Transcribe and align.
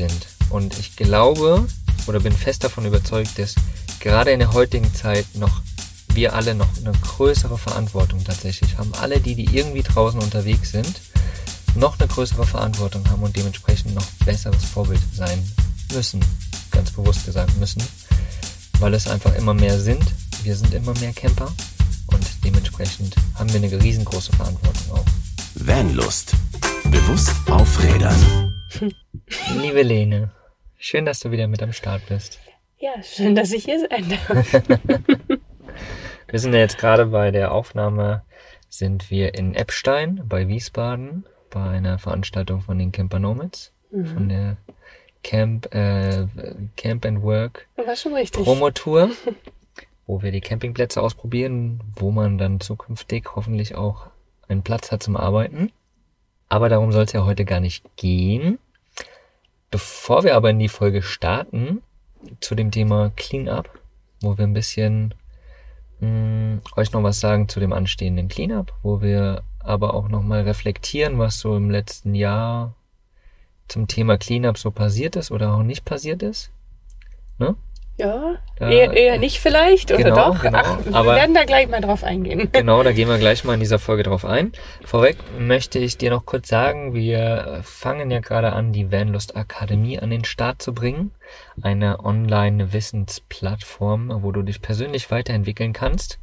sind. 0.00 0.26
Und 0.48 0.78
ich 0.78 0.96
glaube 0.96 1.66
oder 2.06 2.20
bin 2.20 2.32
fest 2.32 2.64
davon 2.64 2.86
überzeugt, 2.86 3.38
dass 3.38 3.54
gerade 4.00 4.30
in 4.30 4.38
der 4.38 4.52
heutigen 4.52 4.92
Zeit 4.94 5.26
noch 5.34 5.60
wir 6.14 6.34
alle 6.34 6.54
noch 6.54 6.68
eine 6.78 6.92
größere 6.92 7.58
Verantwortung 7.58 8.24
tatsächlich 8.24 8.78
haben. 8.78 8.92
Alle 8.94 9.20
die, 9.20 9.34
die 9.34 9.56
irgendwie 9.56 9.82
draußen 9.82 10.20
unterwegs 10.20 10.72
sind, 10.72 11.00
noch 11.76 11.98
eine 11.98 12.08
größere 12.08 12.46
Verantwortung 12.46 13.08
haben 13.10 13.22
und 13.22 13.36
dementsprechend 13.36 13.94
noch 13.94 14.06
besseres 14.24 14.64
Vorbild 14.64 15.02
sein 15.14 15.38
müssen. 15.92 16.24
Ganz 16.70 16.90
bewusst 16.90 17.26
gesagt 17.26 17.56
müssen. 17.58 17.82
Weil 18.80 18.94
es 18.94 19.06
einfach 19.06 19.34
immer 19.36 19.54
mehr 19.54 19.78
sind. 19.78 20.02
Wir 20.42 20.56
sind 20.56 20.72
immer 20.72 20.94
mehr 20.98 21.12
Camper 21.12 21.52
und 22.06 22.26
dementsprechend 22.42 23.14
haben 23.34 23.52
wir 23.52 23.62
eine 23.62 23.82
riesengroße 23.82 24.32
Verantwortung 24.32 24.92
auch. 24.92 25.04
Vanlust. 25.54 26.32
Bewusst 26.90 27.34
aufrädern. 27.50 28.54
Liebe 29.56 29.82
Lene, 29.82 30.30
schön, 30.76 31.04
dass 31.04 31.20
du 31.20 31.30
wieder 31.30 31.46
mit 31.46 31.62
am 31.62 31.72
Start 31.72 32.02
bist. 32.08 32.40
Ja, 32.78 33.02
schön, 33.02 33.34
dass 33.34 33.52
ich 33.52 33.64
hier 33.64 33.80
sein 33.88 34.08
darf. 34.08 34.52
wir 36.28 36.38
sind 36.38 36.52
ja 36.52 36.58
jetzt 36.58 36.78
gerade 36.78 37.06
bei 37.06 37.30
der 37.30 37.52
Aufnahme, 37.52 38.22
sind 38.68 39.10
wir 39.10 39.34
in 39.34 39.54
Eppstein 39.54 40.22
bei 40.28 40.48
Wiesbaden 40.48 41.26
bei 41.50 41.62
einer 41.62 41.98
Veranstaltung 41.98 42.60
von 42.60 42.78
den 42.78 42.92
Camper 42.92 43.18
Nomads, 43.18 43.72
mhm. 43.90 44.06
von 44.06 44.28
der 44.28 44.56
Camp, 45.22 45.72
äh, 45.74 46.26
Camp 46.76 47.04
and 47.04 47.22
Work 47.22 47.68
War 47.76 47.96
schon 47.96 48.14
richtig. 48.14 48.42
Promotour, 48.42 49.10
wo 50.06 50.22
wir 50.22 50.32
die 50.32 50.40
Campingplätze 50.40 51.00
ausprobieren, 51.00 51.80
wo 51.96 52.10
man 52.10 52.38
dann 52.38 52.60
zukünftig 52.60 53.28
hoffentlich 53.36 53.74
auch 53.74 54.08
einen 54.48 54.62
Platz 54.62 54.90
hat 54.90 55.02
zum 55.02 55.16
Arbeiten. 55.16 55.70
Aber 56.48 56.68
darum 56.68 56.90
soll 56.90 57.04
es 57.04 57.12
ja 57.12 57.24
heute 57.24 57.44
gar 57.44 57.60
nicht 57.60 57.84
gehen. 57.96 58.58
Bevor 59.70 60.24
wir 60.24 60.34
aber 60.34 60.50
in 60.50 60.58
die 60.58 60.68
Folge 60.68 61.02
starten, 61.02 61.82
zu 62.40 62.54
dem 62.54 62.70
Thema 62.70 63.10
Cleanup, 63.16 63.70
wo 64.20 64.36
wir 64.36 64.44
ein 64.44 64.52
bisschen 64.52 65.14
mh, 66.00 66.06
hm, 66.08 66.60
euch 66.76 66.92
noch 66.92 67.02
was 67.02 67.20
sagen 67.20 67.48
zu 67.48 67.60
dem 67.60 67.72
anstehenden 67.72 68.28
Cleanup, 68.28 68.72
wo 68.82 69.00
wir 69.00 69.42
aber 69.60 69.94
auch 69.94 70.08
nochmal 70.08 70.42
reflektieren, 70.42 71.18
was 71.18 71.38
so 71.38 71.56
im 71.56 71.70
letzten 71.70 72.14
Jahr 72.14 72.74
zum 73.68 73.86
Thema 73.86 74.18
Cleanup 74.18 74.58
so 74.58 74.70
passiert 74.70 75.16
ist 75.16 75.30
oder 75.30 75.54
auch 75.54 75.62
nicht 75.62 75.84
passiert 75.84 76.22
ist. 76.22 76.50
Ne? 77.38 77.54
Ja, 78.00 78.36
da, 78.56 78.70
eher, 78.70 78.94
eher 78.94 79.18
nicht 79.18 79.40
vielleicht 79.40 79.92
oder 79.92 80.04
genau, 80.04 80.32
doch? 80.32 80.40
Genau, 80.40 80.62
Ach, 80.62 80.78
wir 80.84 80.94
aber, 80.94 81.16
werden 81.16 81.34
da 81.34 81.44
gleich 81.44 81.68
mal 81.68 81.82
drauf 81.82 82.02
eingehen. 82.02 82.48
Genau, 82.60 82.82
da 82.82 82.92
gehen 82.92 83.08
wir 83.08 83.18
gleich 83.18 83.44
mal 83.44 83.52
in 83.54 83.60
dieser 83.60 83.78
Folge 83.78 84.02
drauf 84.04 84.24
ein. 84.24 84.52
Vorweg 84.84 85.18
möchte 85.38 85.78
ich 85.78 85.98
dir 85.98 86.08
noch 86.10 86.24
kurz 86.24 86.48
sagen, 86.48 86.94
wir 86.94 87.60
fangen 87.62 88.10
ja 88.10 88.20
gerade 88.20 88.54
an, 88.54 88.72
die 88.72 88.90
Vanlust 88.90 89.36
Akademie 89.36 89.98
an 89.98 90.08
den 90.08 90.24
Start 90.24 90.62
zu 90.62 90.72
bringen. 90.72 91.10
Eine 91.60 92.02
Online-Wissensplattform, 92.02 94.22
wo 94.22 94.32
du 94.32 94.40
dich 94.42 94.62
persönlich 94.62 95.10
weiterentwickeln 95.10 95.74
kannst. 95.74 96.18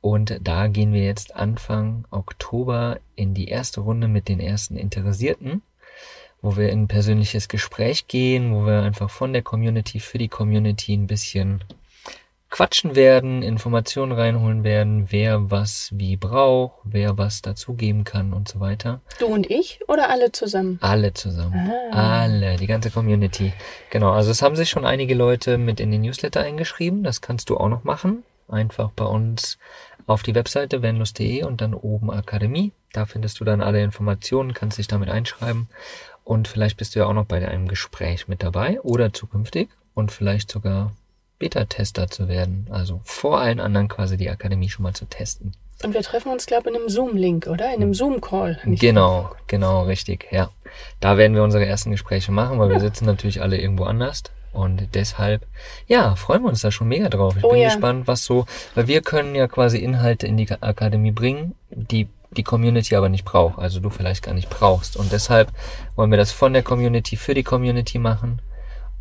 Und 0.00 0.40
da 0.42 0.66
gehen 0.66 0.92
wir 0.92 1.04
jetzt 1.04 1.36
Anfang 1.36 2.04
Oktober 2.10 2.98
in 3.14 3.34
die 3.34 3.46
erste 3.46 3.80
Runde 3.80 4.08
mit 4.08 4.26
den 4.28 4.40
ersten 4.40 4.76
Interessierten, 4.76 5.62
wo 6.42 6.56
wir 6.56 6.70
in 6.70 6.82
ein 6.82 6.88
persönliches 6.88 7.48
Gespräch 7.48 8.08
gehen, 8.08 8.52
wo 8.52 8.66
wir 8.66 8.82
einfach 8.82 9.08
von 9.08 9.32
der 9.32 9.42
Community 9.42 10.00
für 10.00 10.18
die 10.18 10.28
Community 10.28 10.92
ein 10.92 11.06
bisschen 11.06 11.62
quatschen 12.50 12.94
werden, 12.94 13.42
Informationen 13.42 14.12
reinholen 14.12 14.62
werden, 14.62 15.06
wer 15.08 15.50
was 15.50 15.88
wie 15.94 16.16
braucht, 16.16 16.80
wer 16.84 17.16
was 17.16 17.40
dazugeben 17.40 18.04
kann 18.04 18.34
und 18.34 18.46
so 18.46 18.60
weiter. 18.60 19.00
Du 19.18 19.26
und 19.26 19.50
ich 19.50 19.80
oder 19.88 20.10
alle 20.10 20.32
zusammen? 20.32 20.78
Alle 20.82 21.14
zusammen. 21.14 21.72
Ah. 21.92 22.22
Alle, 22.22 22.56
die 22.56 22.66
ganze 22.66 22.90
Community. 22.90 23.54
Genau, 23.88 24.12
also 24.12 24.30
es 24.30 24.42
haben 24.42 24.54
sich 24.54 24.68
schon 24.68 24.84
einige 24.84 25.14
Leute 25.14 25.56
mit 25.56 25.80
in 25.80 25.90
den 25.90 26.02
Newsletter 26.02 26.40
eingeschrieben, 26.40 27.02
das 27.02 27.22
kannst 27.22 27.48
du 27.48 27.56
auch 27.56 27.68
noch 27.68 27.84
machen. 27.84 28.22
Einfach 28.48 28.90
bei 28.90 29.04
uns 29.04 29.58
auf 30.06 30.22
die 30.22 30.34
Webseite 30.34 30.82
venlus.de 30.82 31.44
und 31.44 31.62
dann 31.62 31.72
oben 31.72 32.10
Akademie. 32.10 32.72
Da 32.92 33.06
findest 33.06 33.40
du 33.40 33.44
dann 33.44 33.62
alle 33.62 33.82
Informationen, 33.82 34.52
kannst 34.52 34.76
dich 34.76 34.88
damit 34.88 35.08
einschreiben 35.08 35.68
und 36.24 36.48
vielleicht 36.48 36.76
bist 36.76 36.94
du 36.94 37.00
ja 37.00 37.06
auch 37.06 37.12
noch 37.12 37.26
bei 37.26 37.46
einem 37.46 37.68
Gespräch 37.68 38.28
mit 38.28 38.42
dabei 38.42 38.80
oder 38.82 39.12
zukünftig 39.12 39.68
und 39.94 40.12
vielleicht 40.12 40.50
sogar 40.50 40.92
Beta-Tester 41.38 42.08
zu 42.08 42.28
werden. 42.28 42.68
Also 42.70 43.00
vor 43.04 43.40
allen 43.40 43.60
anderen 43.60 43.88
quasi 43.88 44.16
die 44.16 44.30
Akademie 44.30 44.68
schon 44.68 44.84
mal 44.84 44.94
zu 44.94 45.06
testen. 45.06 45.52
Und 45.82 45.94
wir 45.94 46.02
treffen 46.02 46.30
uns, 46.30 46.46
glaube 46.46 46.68
ich, 46.68 46.76
in 46.76 46.80
einem 46.80 46.88
Zoom-Link, 46.88 47.48
oder? 47.48 47.74
In 47.74 47.82
einem 47.82 47.94
Zoom-Call. 47.94 48.60
Genau, 48.64 49.30
genau, 49.48 49.82
richtig, 49.82 50.28
ja. 50.30 50.50
Da 51.00 51.16
werden 51.16 51.34
wir 51.34 51.42
unsere 51.42 51.66
ersten 51.66 51.90
Gespräche 51.90 52.30
machen, 52.30 52.60
weil 52.60 52.68
ja. 52.68 52.74
wir 52.76 52.80
sitzen 52.80 53.04
natürlich 53.04 53.42
alle 53.42 53.60
irgendwo 53.60 53.84
anders. 53.84 54.22
Und 54.52 54.94
deshalb, 54.94 55.46
ja, 55.88 56.14
freuen 56.14 56.42
wir 56.42 56.50
uns 56.50 56.60
da 56.60 56.70
schon 56.70 56.86
mega 56.86 57.08
drauf. 57.08 57.36
Ich 57.36 57.44
oh, 57.44 57.50
bin 57.50 57.62
ja. 57.62 57.70
gespannt, 57.70 58.06
was 58.06 58.24
so, 58.24 58.46
weil 58.74 58.86
wir 58.86 59.00
können 59.00 59.34
ja 59.34 59.48
quasi 59.48 59.78
Inhalte 59.78 60.26
in 60.26 60.36
die 60.36 60.48
Akademie 60.50 61.10
bringen, 61.10 61.54
die 61.70 62.08
die 62.36 62.42
Community 62.42 62.96
aber 62.96 63.08
nicht 63.08 63.24
braucht, 63.24 63.58
also 63.58 63.80
du 63.80 63.90
vielleicht 63.90 64.22
gar 64.22 64.34
nicht 64.34 64.50
brauchst. 64.50 64.96
Und 64.96 65.12
deshalb 65.12 65.52
wollen 65.96 66.10
wir 66.10 66.18
das 66.18 66.32
von 66.32 66.52
der 66.52 66.62
Community 66.62 67.16
für 67.16 67.34
die 67.34 67.42
Community 67.42 67.98
machen 67.98 68.40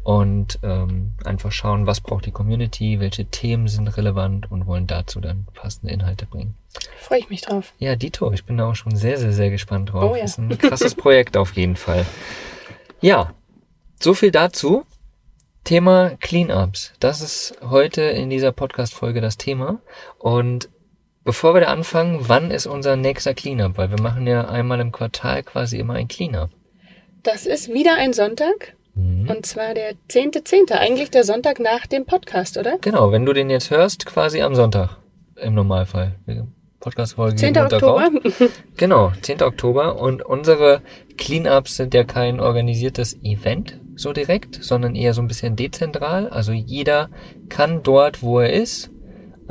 und 0.04 0.60
ähm, 0.64 1.14
einfach 1.24 1.52
schauen, 1.52 1.86
was 1.86 2.02
braucht 2.02 2.26
die 2.26 2.32
Community, 2.32 3.00
welche 3.00 3.26
Themen 3.26 3.68
sind 3.68 3.88
relevant 3.88 4.52
und 4.52 4.66
wollen 4.66 4.88
dazu 4.88 5.22
dann 5.22 5.46
passende 5.54 5.94
Inhalte 5.94 6.26
bringen. 6.26 6.56
Freue 7.00 7.20
ich 7.20 7.30
mich 7.30 7.42
drauf. 7.42 7.74
Ja, 7.78 7.96
Dito, 7.96 8.32
ich 8.32 8.46
bin 8.46 8.58
da 8.58 8.70
auch 8.70 8.76
schon 8.76 8.96
sehr, 8.96 9.18
sehr, 9.18 9.34
sehr 9.34 9.52
gespannt 9.52 9.94
drauf. 9.94 10.12
Oh, 10.12 10.16
ja. 10.16 10.24
Das 10.24 10.32
ist 10.32 10.38
ein 10.40 10.58
krasses 10.58 10.96
Projekt 10.96 11.38
auf 11.38 11.54
jeden 11.56 11.76
Fall. 11.76 12.06
Ja, 13.00 13.34
so 14.00 14.14
viel 14.14 14.32
dazu. 14.32 14.86
Thema 15.64 16.12
Cleanups. 16.20 16.94
Das 17.00 17.22
ist 17.22 17.56
heute 17.62 18.02
in 18.02 18.32
dieser 18.32 18.52
Podcast-Folge 18.52 19.22
das 19.22 19.38
Thema. 19.38 19.80
Und 20.18 20.70
bevor 21.24 21.54
wir 21.54 21.62
da 21.62 21.68
anfangen, 21.68 22.20
wann 22.28 22.52
ist 22.52 22.68
unser 22.68 22.96
nächster 22.96 23.34
Cleanup? 23.34 23.78
Weil 23.78 23.90
wir 23.90 24.02
machen 24.02 24.28
ja 24.28 24.48
einmal 24.48 24.80
im 24.80 24.92
Quartal 24.92 25.44
quasi 25.44 25.78
immer 25.78 25.94
ein 25.94 26.08
Cleanup. 26.08 26.50
Das 27.24 27.46
ist 27.46 27.72
wieder 27.72 27.96
ein 27.98 28.14
Sonntag. 28.14 28.76
Mhm. 28.96 29.30
Und 29.30 29.46
zwar 29.46 29.74
der 29.74 29.92
10.10., 30.10 30.70
.10., 30.70 30.74
eigentlich 30.74 31.12
der 31.12 31.24
Sonntag 31.24 31.60
nach 31.60 31.86
dem 31.88 32.06
Podcast, 32.06 32.58
oder? 32.58 32.78
Genau, 32.82 33.12
wenn 33.12 33.26
du 33.26 33.34
den 33.34 33.50
jetzt 33.50 33.72
hörst, 33.72 34.06
quasi 34.06 34.42
am 34.42 34.56
Sonntag 34.56 34.98
im 35.36 35.54
Normalfall. 35.54 36.16
Podcast-Folge. 36.80 37.36
10. 37.36 37.58
Oktober. 37.58 38.10
genau, 38.78 39.12
10. 39.22 39.44
Oktober. 39.44 40.02
Und 40.02 40.24
unsere 40.24 40.82
Cleanups 41.18 41.78
sind 41.78 41.94
ja 41.94 42.04
kein 42.04 42.40
organisiertes 42.40 43.18
Event, 43.24 43.80
so 43.96 44.12
direkt, 44.14 44.62
sondern 44.64 44.96
eher 44.96 45.14
so 45.14 45.22
ein 45.22 45.28
bisschen 45.28 45.56
dezentral. 45.56 46.28
Also 46.28 46.52
jeder 46.52 47.10
kann 47.50 47.84
dort, 47.84 48.24
wo 48.24 48.40
er 48.40 48.52
ist, 48.52 48.90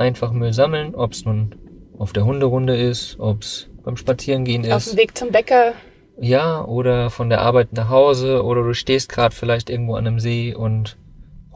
einfach 0.01 0.31
Müll 0.31 0.53
sammeln, 0.53 0.95
ob 0.95 1.13
es 1.13 1.25
nun 1.25 1.55
auf 1.97 2.13
der 2.13 2.25
Hunderunde 2.25 2.75
ist, 2.75 3.19
ob 3.19 3.41
es 3.41 3.69
beim 3.83 3.97
Spazierengehen 3.97 4.63
ist. 4.63 4.73
Auf 4.73 4.85
dem 4.85 4.97
Weg 4.97 5.17
zum 5.17 5.31
Bäcker. 5.31 5.73
Ja, 6.19 6.65
oder 6.65 7.09
von 7.09 7.29
der 7.29 7.41
Arbeit 7.41 7.73
nach 7.73 7.89
Hause 7.89 8.43
oder 8.43 8.63
du 8.63 8.73
stehst 8.73 9.09
gerade 9.09 9.35
vielleicht 9.35 9.69
irgendwo 9.69 9.95
an 9.95 10.05
einem 10.05 10.19
See 10.19 10.53
und 10.53 10.97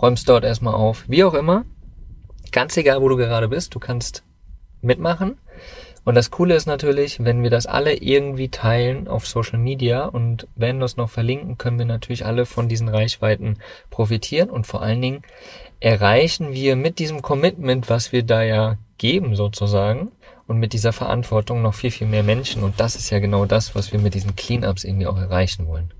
räumst 0.01 0.27
dort 0.29 0.43
erstmal 0.43 0.73
auf. 0.73 1.05
Wie 1.07 1.23
auch 1.23 1.33
immer. 1.33 1.65
Ganz 2.51 2.77
egal, 2.77 3.01
wo 3.01 3.09
du 3.09 3.17
gerade 3.17 3.47
bist, 3.47 3.75
du 3.75 3.79
kannst 3.79 4.23
mitmachen. 4.81 5.37
Und 6.05 6.13
das 6.13 6.29
Coole 6.29 6.55
ist 6.55 6.67
natürlich, 6.67 7.23
wenn 7.23 7.41
wir 7.41 7.49
das 7.49 7.65
alle 7.65 7.95
irgendwie 7.95 8.49
teilen 8.49 9.07
auf 9.07 9.27
Social 9.27 9.57
Media 9.57 10.05
und 10.05 10.47
wenn 10.55 10.77
wir 10.77 10.85
es 10.85 10.97
noch 10.97 11.09
verlinken, 11.09 11.57
können 11.57 11.79
wir 11.79 11.85
natürlich 11.85 12.25
alle 12.25 12.45
von 12.45 12.69
diesen 12.69 12.89
Reichweiten 12.89 13.57
profitieren 13.89 14.51
und 14.51 14.67
vor 14.67 14.83
allen 14.83 15.01
Dingen 15.01 15.23
erreichen 15.79 16.53
wir 16.53 16.75
mit 16.75 16.99
diesem 16.99 17.21
Commitment, 17.21 17.89
was 17.89 18.11
wir 18.11 18.23
da 18.23 18.43
ja 18.43 18.77
geben 18.97 19.35
sozusagen 19.35 20.11
und 20.47 20.57
mit 20.57 20.73
dieser 20.73 20.93
Verantwortung 20.93 21.61
noch 21.61 21.73
viel, 21.73 21.91
viel 21.91 22.07
mehr 22.07 22.23
Menschen 22.23 22.63
und 22.63 22.79
das 22.79 22.95
ist 22.95 23.09
ja 23.09 23.19
genau 23.19 23.45
das, 23.45 23.75
was 23.75 23.91
wir 23.91 23.99
mit 23.99 24.13
diesen 24.13 24.35
Cleanups 24.35 24.83
irgendwie 24.83 25.07
auch 25.07 25.17
erreichen 25.17 25.67
wollen. 25.67 25.91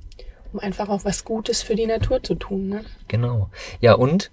Um 0.54 0.60
einfach 0.60 0.88
auch 0.90 1.04
was 1.04 1.26
Gutes 1.26 1.62
für 1.62 1.76
die 1.76 1.88
Natur 1.88 2.24
zu 2.24 2.36
tun, 2.36 2.70
ne? 2.70 2.86
Genau. 3.08 3.50
Ja, 3.82 3.94
und 3.94 4.32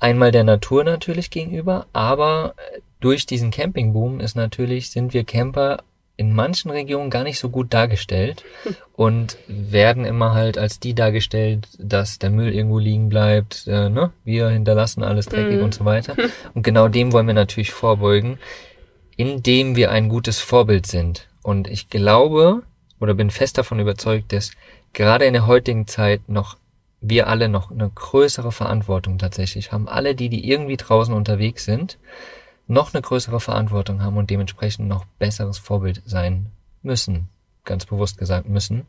einmal 0.00 0.30
der 0.30 0.44
Natur 0.44 0.84
natürlich 0.84 1.30
gegenüber, 1.30 1.86
aber 1.92 2.54
durch 3.00 3.26
diesen 3.26 3.50
Campingboom 3.50 4.20
ist 4.20 4.36
natürlich, 4.36 4.90
sind 4.90 5.12
wir 5.12 5.24
Camper 5.24 5.82
in 6.16 6.32
manchen 6.32 6.70
Regionen 6.70 7.10
gar 7.10 7.24
nicht 7.24 7.38
so 7.38 7.50
gut 7.50 7.74
dargestellt 7.74 8.44
und 8.92 9.36
werden 9.48 10.04
immer 10.04 10.34
halt 10.34 10.58
als 10.58 10.78
die 10.78 10.94
dargestellt, 10.94 11.68
dass 11.78 12.18
der 12.18 12.30
Müll 12.30 12.54
irgendwo 12.54 12.78
liegen 12.78 13.08
bleibt, 13.08 13.66
äh, 13.66 13.88
ne? 13.88 14.12
wir 14.24 14.48
hinterlassen 14.48 15.02
alles 15.02 15.26
dreckig 15.26 15.60
mm. 15.60 15.64
und 15.64 15.74
so 15.74 15.84
weiter. 15.84 16.14
Und 16.54 16.62
genau 16.62 16.88
dem 16.88 17.12
wollen 17.12 17.26
wir 17.26 17.34
natürlich 17.34 17.72
vorbeugen, 17.72 18.38
indem 19.16 19.74
wir 19.74 19.90
ein 19.90 20.08
gutes 20.08 20.38
Vorbild 20.38 20.86
sind. 20.86 21.28
Und 21.42 21.68
ich 21.68 21.90
glaube 21.90 22.62
oder 23.00 23.14
bin 23.14 23.30
fest 23.30 23.58
davon 23.58 23.80
überzeugt, 23.80 24.32
dass 24.32 24.52
gerade 24.92 25.24
in 25.24 25.32
der 25.32 25.46
heutigen 25.46 25.86
Zeit 25.86 26.28
noch 26.28 26.56
wir 27.00 27.26
alle 27.26 27.48
noch 27.48 27.70
eine 27.70 27.90
größere 27.90 28.50
Verantwortung 28.50 29.18
tatsächlich 29.18 29.72
haben. 29.72 29.88
Alle 29.88 30.14
die, 30.14 30.30
die 30.30 30.48
irgendwie 30.48 30.76
draußen 30.78 31.12
unterwegs 31.12 31.64
sind, 31.64 31.98
noch 32.66 32.94
eine 32.94 33.02
größere 33.02 33.40
Verantwortung 33.40 34.02
haben 34.02 34.16
und 34.16 34.30
dementsprechend 34.30 34.88
noch 34.88 35.04
besseres 35.18 35.58
Vorbild 35.58 36.02
sein 36.06 36.46
müssen. 36.82 37.28
Ganz 37.64 37.86
bewusst 37.86 38.18
gesagt 38.18 38.48
müssen. 38.48 38.86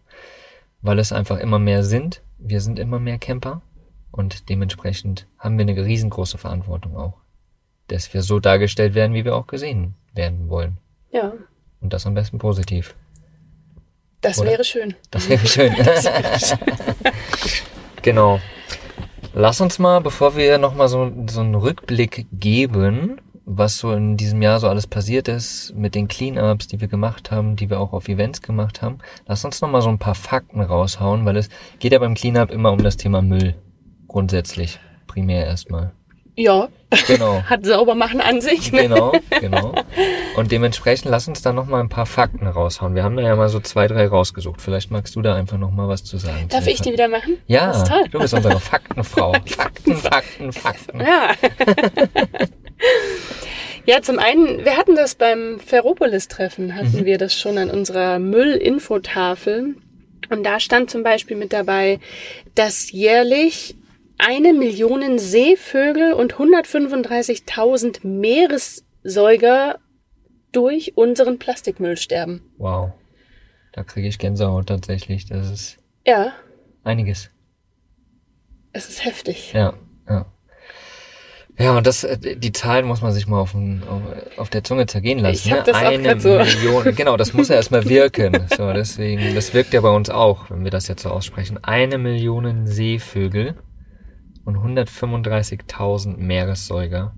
weil 0.81 0.99
es 0.99 1.11
einfach 1.11 1.39
immer 1.39 1.57
mehr 1.57 1.83
sind. 1.83 2.21
Wir 2.37 2.61
sind 2.61 2.77
immer 2.77 2.99
mehr 2.99 3.17
Camper 3.17 3.61
und 4.11 4.49
dementsprechend 4.49 5.25
haben 5.39 5.57
wir 5.57 5.65
eine 5.67 5.83
riesengroße 5.83 6.37
Verantwortung 6.37 6.95
auch, 6.95 7.15
dass 7.87 8.13
wir 8.13 8.21
so 8.21 8.39
dargestellt 8.39 8.93
werden, 8.93 9.13
wie 9.15 9.25
wir 9.25 9.35
auch 9.35 9.47
gesehen 9.47 9.95
werden 10.13 10.47
wollen. 10.49 10.77
Ja, 11.11 11.33
Und 11.81 11.91
das 11.93 12.05
am 12.05 12.13
besten 12.13 12.37
positiv. 12.37 12.93
das 14.21 14.37
Oder? 14.39 14.51
wäre 14.51 14.63
schön. 14.63 14.93
Das 15.11 15.27
wäre 15.27 15.45
schön. 15.47 15.73
genau. 18.03 18.39
Lass 19.33 19.59
uns 19.61 19.79
mal, 19.79 19.99
bevor 20.01 20.35
wir 20.35 20.57
nochmal 20.57 20.87
so, 20.87 21.11
so 21.27 21.41
einen 21.41 21.55
Rückblick 21.55 22.25
geben, 22.31 23.19
was 23.45 23.77
so 23.77 23.91
in 23.93 24.17
diesem 24.17 24.41
Jahr 24.41 24.59
so 24.59 24.67
alles 24.67 24.87
passiert 24.87 25.27
ist, 25.27 25.73
mit 25.75 25.95
den 25.95 26.07
Cleanups, 26.07 26.67
die 26.67 26.81
wir 26.81 26.87
gemacht 26.87 27.31
haben, 27.31 27.55
die 27.55 27.69
wir 27.69 27.79
auch 27.79 27.93
auf 27.93 28.07
Events 28.07 28.41
gemacht 28.41 28.81
haben, 28.81 28.97
lass 29.27 29.45
uns 29.45 29.61
nochmal 29.61 29.81
so 29.81 29.89
ein 29.89 29.99
paar 29.99 30.15
Fakten 30.15 30.61
raushauen, 30.61 31.25
weil 31.25 31.37
es 31.37 31.49
geht 31.79 31.93
ja 31.93 31.99
beim 31.99 32.15
Cleanup 32.15 32.51
immer 32.51 32.71
um 32.71 32.83
das 32.83 32.97
Thema 32.97 33.21
Müll. 33.21 33.55
Grundsätzlich. 34.07 34.79
Primär 35.07 35.45
erstmal. 35.45 35.91
Ja, 36.35 36.67
Genau. 37.07 37.41
hat 37.49 37.65
sauber 37.65 37.95
machen 37.95 38.21
an 38.21 38.41
sich. 38.41 38.71
Ne? 38.71 38.83
Genau, 38.83 39.13
genau. 39.39 39.73
Und 40.37 40.51
dementsprechend 40.51 41.09
lass 41.11 41.27
uns 41.27 41.41
da 41.41 41.53
noch 41.53 41.65
mal 41.65 41.79
ein 41.79 41.89
paar 41.89 42.05
Fakten 42.05 42.47
raushauen. 42.47 42.95
Wir 42.95 43.03
haben 43.03 43.15
da 43.17 43.23
ja 43.23 43.35
mal 43.35 43.49
so 43.49 43.59
zwei, 43.59 43.87
drei 43.87 44.07
rausgesucht. 44.07 44.61
Vielleicht 44.61 44.91
magst 44.91 45.15
du 45.15 45.21
da 45.21 45.35
einfach 45.35 45.57
noch 45.57 45.71
mal 45.71 45.87
was 45.87 46.03
zu 46.03 46.17
sagen. 46.17 46.47
Darf 46.49 46.67
ich 46.67 46.81
die 46.81 46.91
wieder 46.93 47.07
machen? 47.07 47.37
Ja, 47.47 47.67
Das 47.67 47.77
ist 47.79 47.87
toll. 47.87 48.03
du 48.11 48.19
bist 48.19 48.33
unsere 48.33 48.59
Faktenfrau. 48.59 49.33
Fakten, 49.45 49.95
Fakten, 49.95 50.53
Fakten. 50.53 50.99
Ja. 50.99 51.31
ja, 53.85 54.01
zum 54.01 54.19
einen, 54.19 54.65
wir 54.65 54.77
hatten 54.77 54.95
das 54.95 55.15
beim 55.15 55.59
Ferropolis-Treffen, 55.59 56.75
hatten 56.75 57.01
Mhm. 57.01 57.05
wir 57.05 57.17
das 57.17 57.37
schon 57.39 57.57
an 57.57 57.69
unserer 57.69 58.19
Müll-Infotafel. 58.19 59.75
Und 60.29 60.43
da 60.43 60.59
stand 60.59 60.89
zum 60.89 61.03
Beispiel 61.03 61.37
mit 61.37 61.53
dabei, 61.53 61.99
dass 62.55 62.91
jährlich 62.91 63.75
eine 64.17 64.53
Million 64.53 65.19
Seevögel 65.19 66.13
und 66.13 66.35
135.000 66.39 67.99
Meeressäuger 68.07 69.79
durch 70.51 70.93
unseren 70.95 71.37
Plastikmüll 71.37 71.97
sterben. 71.97 72.41
Wow. 72.57 72.91
Da 73.73 73.83
kriege 73.83 74.07
ich 74.07 74.17
Gänsehaut 74.19 74.67
tatsächlich. 74.67 75.25
Das 75.27 75.51
ist 75.51 75.77
Ja, 76.07 76.31
einiges. 76.83 77.29
es 78.71 78.87
ist 78.89 79.03
heftig. 79.05 79.51
Ja, 79.53 79.73
ja. 81.57 81.77
Und 81.77 81.85
das, 81.87 82.03
äh, 82.03 82.35
die 82.37 82.51
Zahlen 82.51 82.85
muss 82.85 83.01
man 83.01 83.11
sich 83.13 83.27
mal 83.27 83.39
auf, 83.39 83.51
den, 83.53 83.83
auf, 83.89 84.01
auf 84.37 84.49
der 84.49 84.63
Zunge 84.63 84.85
zergehen 84.87 85.19
lassen. 85.19 85.47
Ich 85.47 85.51
hab 85.51 85.59
ne? 85.65 85.71
das 85.71 85.81
auch 85.81 85.87
Eine 85.87 86.03
grad 86.03 86.21
so. 86.21 86.29
Million, 86.37 86.95
genau, 86.95 87.17
das 87.17 87.33
muss 87.33 87.49
ja 87.49 87.55
erstmal 87.55 87.87
wirken. 87.87 88.45
So, 88.55 88.73
deswegen, 88.73 89.35
das 89.35 89.53
wirkt 89.53 89.73
ja 89.73 89.81
bei 89.81 89.89
uns 89.89 90.09
auch, 90.09 90.49
wenn 90.49 90.63
wir 90.63 90.71
das 90.71 90.87
jetzt 90.87 91.03
so 91.03 91.09
aussprechen. 91.09 91.59
Eine 91.63 91.97
Million 91.97 92.65
Seevögel 92.67 93.55
und 94.45 94.57
135.000 94.57 96.17
Meeressäuger 96.17 97.13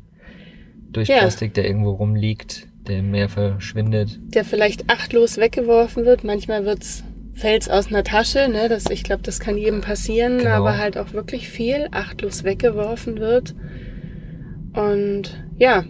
durch 0.92 1.10
Ja. 1.10 1.20
Plastik, 1.20 1.54
der 1.54 1.66
irgendwo 1.66 1.92
rumliegt, 1.92 2.68
der 2.88 3.00
im 3.00 3.12
Meer 3.12 3.30
verschwindet. 3.30 4.18
der 4.34 4.46
vielleicht 4.46 4.90
achtlos 4.90 5.38
weggeworfen 5.38 6.06
wird. 6.06 6.24
Manchmal 6.24 6.66
wird's 6.66 7.04
fällt's 7.34 7.70
aus 7.70 7.88
einer 7.88 8.04
Tasche, 8.04 8.48
ne? 8.50 8.68
Das, 8.68 8.86
ich 8.90 9.04
glaube, 9.04 9.22
das 9.22 9.40
kann 9.40 9.58
jedem 9.58 9.82
passieren, 9.82 10.40
Genau. 10.40 10.52
aber 10.52 10.78
halt 10.78 10.98
auch 10.98 11.14
wirklich 11.14 11.50
viel 11.50 11.88
achtlos 11.92 12.44
weggeworfen 12.44 13.20
wird. 13.20 13.54
Und 14.78 15.44
ja, 15.58 15.84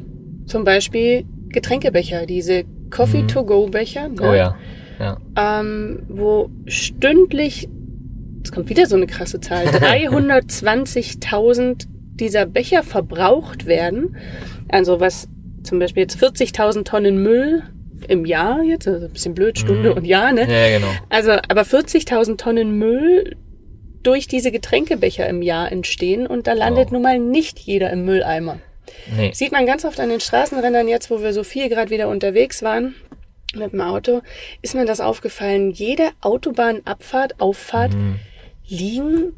zum 0.45 0.63
Beispiel 0.63 1.25
Getränkebecher, 1.49 2.25
diese 2.25 2.63
Coffee-to-go-Becher, 2.89 4.07
ne? 4.09 4.21
Oh 4.21 4.33
ja, 4.33 4.55
ja. 4.99 5.17
ähm, 5.37 6.03
wo 6.07 6.49
stündlich, 6.67 7.67
jetzt 8.37 8.53
kommt 8.53 8.69
wieder 8.69 8.85
so 8.85 8.95
eine 8.95 9.07
krasse 9.07 9.41
Zahl, 9.41 9.65
320.000 9.67 11.85
dieser 12.15 12.45
Becher 12.45 12.83
verbraucht 12.83 13.65
werden. 13.65 14.15
Also 14.69 14.99
was 14.99 15.27
zum 15.63 15.79
Beispiel 15.79 16.03
jetzt 16.03 16.21
40.000 16.23 16.83
Tonnen 16.85 17.21
Müll 17.21 17.63
im 18.07 18.25
Jahr 18.25 18.61
jetzt, 18.63 18.87
also 18.87 19.05
ein 19.07 19.11
bisschen 19.11 19.33
blöd, 19.33 19.57
Stunde 19.59 19.89
Mhm. 19.91 19.97
und 19.97 20.05
Jahr, 20.05 20.31
ne? 20.31 20.41
Ja, 20.41 20.77
genau. 20.77 20.87
Also, 21.09 21.31
aber 21.49 21.63
40.000 21.63 22.37
Tonnen 22.37 22.77
Müll 22.77 23.35
durch 24.03 24.27
diese 24.27 24.51
Getränkebecher 24.51 25.27
im 25.27 25.41
Jahr 25.41 25.71
entstehen 25.71 26.27
und 26.27 26.47
da 26.47 26.53
landet 26.53 26.85
Wow. 26.85 26.91
nun 26.93 27.01
mal 27.01 27.19
nicht 27.19 27.59
jeder 27.59 27.89
im 27.91 28.05
Mülleimer. 28.05 28.59
Nee. 29.15 29.31
Sieht 29.33 29.51
man 29.51 29.65
ganz 29.65 29.85
oft 29.85 29.99
an 29.99 30.09
den 30.09 30.19
Straßenrändern 30.19 30.87
jetzt, 30.87 31.09
wo 31.11 31.21
wir 31.21 31.33
so 31.33 31.43
viel 31.43 31.69
gerade 31.69 31.89
wieder 31.89 32.07
unterwegs 32.09 32.61
waren 32.63 32.95
mit 33.55 33.71
dem 33.73 33.81
Auto, 33.81 34.21
ist 34.61 34.75
mir 34.75 34.85
das 34.85 34.99
aufgefallen. 34.99 35.71
Jede 35.71 36.09
Autobahnabfahrt, 36.21 37.39
Auffahrt 37.39 37.93
Mhm. 37.93 38.19
liegen, 38.67 39.33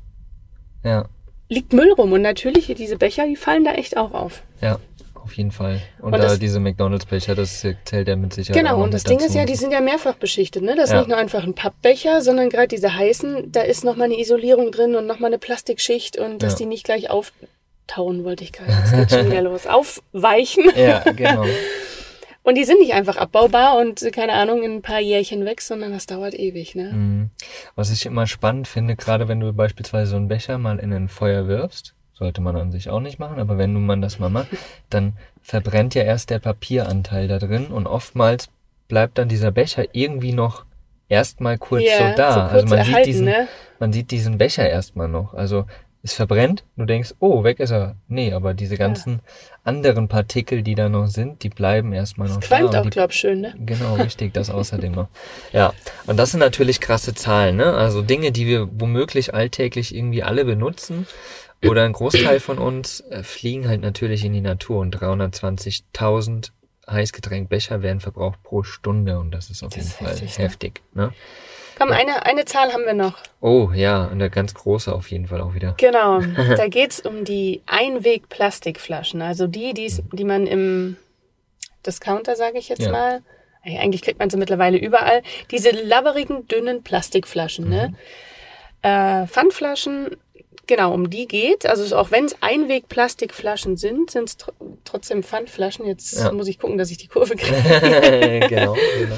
Ja, 0.84 1.06
liegt 1.50 1.74
Müll 1.74 1.92
rum. 1.94 2.12
Und 2.14 2.22
natürlich, 2.22 2.68
diese 2.78 2.98
Becher, 2.98 3.28
die 3.28 3.36
fallen 3.36 3.66
da 3.66 3.74
echt 3.74 3.98
auch 3.98 4.14
auf. 4.14 4.44
ja, 4.62 4.80
auf 5.16 5.34
jeden 5.38 5.52
Fall. 5.52 5.82
Und, 6.00 6.06
Und 6.06 6.12
da 6.14 6.30
das- 6.30 6.40
diese 6.40 6.60
McDonalds-Becher, 6.60 7.36
das 7.36 7.60
zählt 7.86 8.08
ja 8.08 8.16
mit 8.16 8.34
Sicherheit 8.34 8.64
genau, 8.64 8.82
und 8.82 8.94
das 8.94 9.04
Ding 9.04 9.18
dazu. 9.20 9.30
ist 9.30 9.36
ja, 9.36 9.46
die 9.46 9.56
sind 9.56 9.72
ja 9.72 9.80
mehrfach 9.82 10.16
beschichtet. 10.16 10.64
Ne? 10.64 10.76
Das 10.76 10.86
ist 10.86 10.94
Ja. 10.94 11.00
nicht 11.00 11.10
nur 11.10 11.18
einfach 11.18 11.44
ein 11.44 11.54
Pappbecher, 11.54 12.22
sondern 12.22 12.50
gerade 12.50 12.68
diese 12.70 12.96
heißen, 12.96 13.52
da 13.52 13.62
ist 13.62 13.84
nochmal 13.84 14.06
eine 14.06 14.20
Isolierung 14.20 14.72
drin 14.72 14.96
und 14.96 15.06
nochmal 15.06 15.28
eine 15.30 15.38
Plastikschicht 15.38 16.18
und 16.18 16.42
dass 16.42 16.54
Ja. 16.54 16.58
die 16.60 16.66
nicht 16.66 16.84
gleich 16.86 17.10
auftauen, 17.90 18.24
wollte 18.24 18.44
ich 18.44 18.52
gerade. 18.52 18.72
Jetzt 18.72 18.94
geht 18.96 19.12
schon 19.12 19.32
wieder 19.32 19.42
los. 19.50 19.68
Aufweichen. 19.68 20.66
Ja, 20.76 21.00
genau. 21.12 21.46
Und 22.44 22.56
die 22.56 22.64
sind 22.64 22.80
nicht 22.80 22.94
einfach 22.94 23.18
abbaubar 23.18 23.78
und 23.78 24.12
keine 24.14 24.32
Ahnung 24.32 24.64
in 24.64 24.76
ein 24.78 24.82
paar 24.82 25.02
Jährchen 25.02 25.46
weg, 25.46 25.62
sondern 25.62 25.92
das 25.92 26.06
dauert 26.08 26.34
ewig, 26.34 26.74
ne? 26.74 26.86
Mhm. 26.94 27.30
Was 27.76 27.92
ich 27.92 28.06
immer 28.06 28.26
spannend 28.28 28.68
finde, 28.68 28.96
gerade 28.96 29.28
wenn 29.28 29.42
du 29.42 29.52
beispielsweise 29.54 30.12
so 30.12 30.16
einen 30.16 30.30
Becher 30.30 30.58
mal 30.58 30.80
in 30.80 30.92
ein 30.94 31.10
Feuer 31.10 31.48
wirfst, 31.48 31.94
sollte 32.14 32.42
man 32.42 32.56
an 32.56 32.72
sich 32.72 32.90
auch 32.90 33.02
nicht 33.02 33.20
machen, 33.20 33.40
aber 33.40 33.58
wenn 33.58 33.74
du 33.74 33.80
man 33.82 34.02
das 34.02 34.20
mal 34.20 34.30
macht, 34.30 34.48
dann 34.90 35.14
verbrennt 35.42 35.94
ja 35.96 36.04
erst 36.04 36.30
der 36.30 36.40
Papieranteil 36.40 37.28
da 37.28 37.40
drin 37.40 37.68
und 37.68 37.86
oftmals 37.88 38.48
bleibt 38.88 39.18
dann 39.18 39.28
dieser 39.28 39.52
Becher 39.52 39.84
irgendwie 39.92 40.32
noch 40.34 40.64
erstmal 41.10 41.58
kurz 41.58 41.84
Ja, 41.84 42.12
so 42.12 42.18
da. 42.18 42.34
so 42.34 42.40
kurz 42.40 42.54
also 42.54 42.76
man 42.76 42.84
sieht 42.86 42.88
erhalten, 42.94 43.08
diesen, 43.12 43.26
ne? 43.26 43.48
man 43.80 43.94
sieht 43.94 44.12
diesen 44.12 44.38
Becher 44.38 44.68
erstmal 44.68 45.10
noch. 45.10 45.34
Also 45.34 45.66
es 46.02 46.14
verbrennt, 46.14 46.64
du 46.78 46.86
denkst, 46.86 47.14
oh, 47.20 47.44
weg 47.44 47.60
ist 47.60 47.72
er. 47.72 47.96
Nee, 48.08 48.32
aber 48.32 48.54
diese 48.54 48.78
ganzen 48.78 49.20
anderen 49.66 50.08
Partikel, 50.08 50.62
die 50.64 50.76
da 50.76 50.88
noch 50.88 51.08
sind, 51.08 51.44
die 51.44 51.50
bleiben 51.50 51.92
erstmal 51.92 52.30
noch 52.30 52.38
Das 52.40 52.48
qualmt 52.48 52.74
da. 52.74 52.80
auch, 52.80 52.84
die 52.84 52.90
glaub 52.90 53.12
schön, 53.12 53.42
ne? 53.42 53.54
Genau, 53.66 53.96
richtig, 53.96 54.34
das 54.34 54.50
außerdem 54.50 54.94
noch. 54.94 55.08
Ja, 55.52 55.74
und 56.08 56.18
das 56.18 56.32
sind 56.32 56.40
natürlich 56.40 56.80
krasse 56.80 57.14
Zahlen, 57.14 57.58
ne? 57.58 57.74
Also 57.74 58.02
Dinge, 58.02 58.32
die 58.32 58.48
wir 58.48 58.70
womöglich 58.80 59.34
alltäglich 59.34 59.94
irgendwie 59.94 60.24
alle 60.24 60.46
benutzen 60.46 61.06
oder 61.66 61.84
ein 61.84 61.92
Großteil 61.92 62.40
von 62.40 62.58
uns 62.60 63.02
äh, 63.10 63.22
fliegen 63.24 63.68
halt 63.68 63.82
natürlich 63.82 64.24
in 64.24 64.32
die 64.32 64.40
Natur 64.42 64.80
und 64.80 64.96
320.000 64.98 66.52
Heißgetränkbecher 66.90 67.82
werden 67.82 68.00
verbraucht 68.00 68.42
pro 68.44 68.64
Stunde 68.64 69.20
und 69.20 69.32
das 69.32 69.50
ist 69.50 69.64
auf 69.64 69.70
Das 69.74 69.78
jeden 69.78 69.88
ist 69.90 69.98
Fall 69.98 70.08
heftig, 70.08 70.38
ne? 70.38 70.44
heftig, 70.46 70.82
ne? 70.94 71.14
Komm, 71.80 71.92
eine, 71.92 72.26
eine 72.26 72.46
Zahl 72.46 72.74
haben 72.74 72.86
wir 72.86 72.94
noch. 72.94 73.18
Oh 73.42 73.70
ja, 73.74 74.08
eine 74.10 74.30
ganz 74.30 74.54
große 74.54 74.94
auf 74.94 75.10
jeden 75.10 75.28
Fall 75.28 75.40
auch 75.42 75.54
wieder. 75.54 75.76
Genau. 75.78 76.20
da 76.58 76.68
geht's 76.68 77.00
um 77.00 77.24
die 77.24 77.62
Einweg-Plastikflaschen. 77.68 79.22
Also 79.22 79.48
die, 79.48 79.74
die's, 79.74 80.02
die 80.12 80.26
man 80.26 80.46
im 80.46 80.98
Discounter, 81.86 82.36
sage 82.36 82.58
ich 82.60 82.70
jetzt 82.70 82.82
Ja. 82.84 82.92
mal. 82.92 83.22
Eigentlich 83.64 84.02
kriegt 84.02 84.20
man 84.20 84.30
sie 84.30 84.38
mittlerweile 84.38 84.78
überall. 84.78 85.22
Diese 85.52 85.72
labberigen, 85.72 86.48
dünnen 86.48 86.84
Plastikflaschen, 86.84 87.70
ne? 87.70 87.94
Äh, 88.82 89.28
Pfandflaschen, 89.28 90.16
genau, 90.66 90.94
um 90.94 91.10
die 91.10 91.28
geht. 91.28 91.66
Also 91.66 91.96
auch 91.98 92.12
wenn 92.12 92.26
es 92.26 92.38
Einweg-Plastikflaschen 92.42 93.76
sind, 93.78 94.12
sind 94.12 94.30
es 94.30 94.38
tr 94.38 94.54
trotzdem 94.86 95.24
Pfandflaschen. 95.24 95.86
Jetzt 95.86 96.18
Ja. 96.20 96.32
muss 96.32 96.48
ich 96.48 96.58
gucken, 96.60 96.78
dass 96.78 96.90
ich 96.92 96.98
die 96.98 97.08
Kurve 97.08 97.36
kriege. 97.38 98.48
genau, 98.50 98.76
genau. 98.98 99.16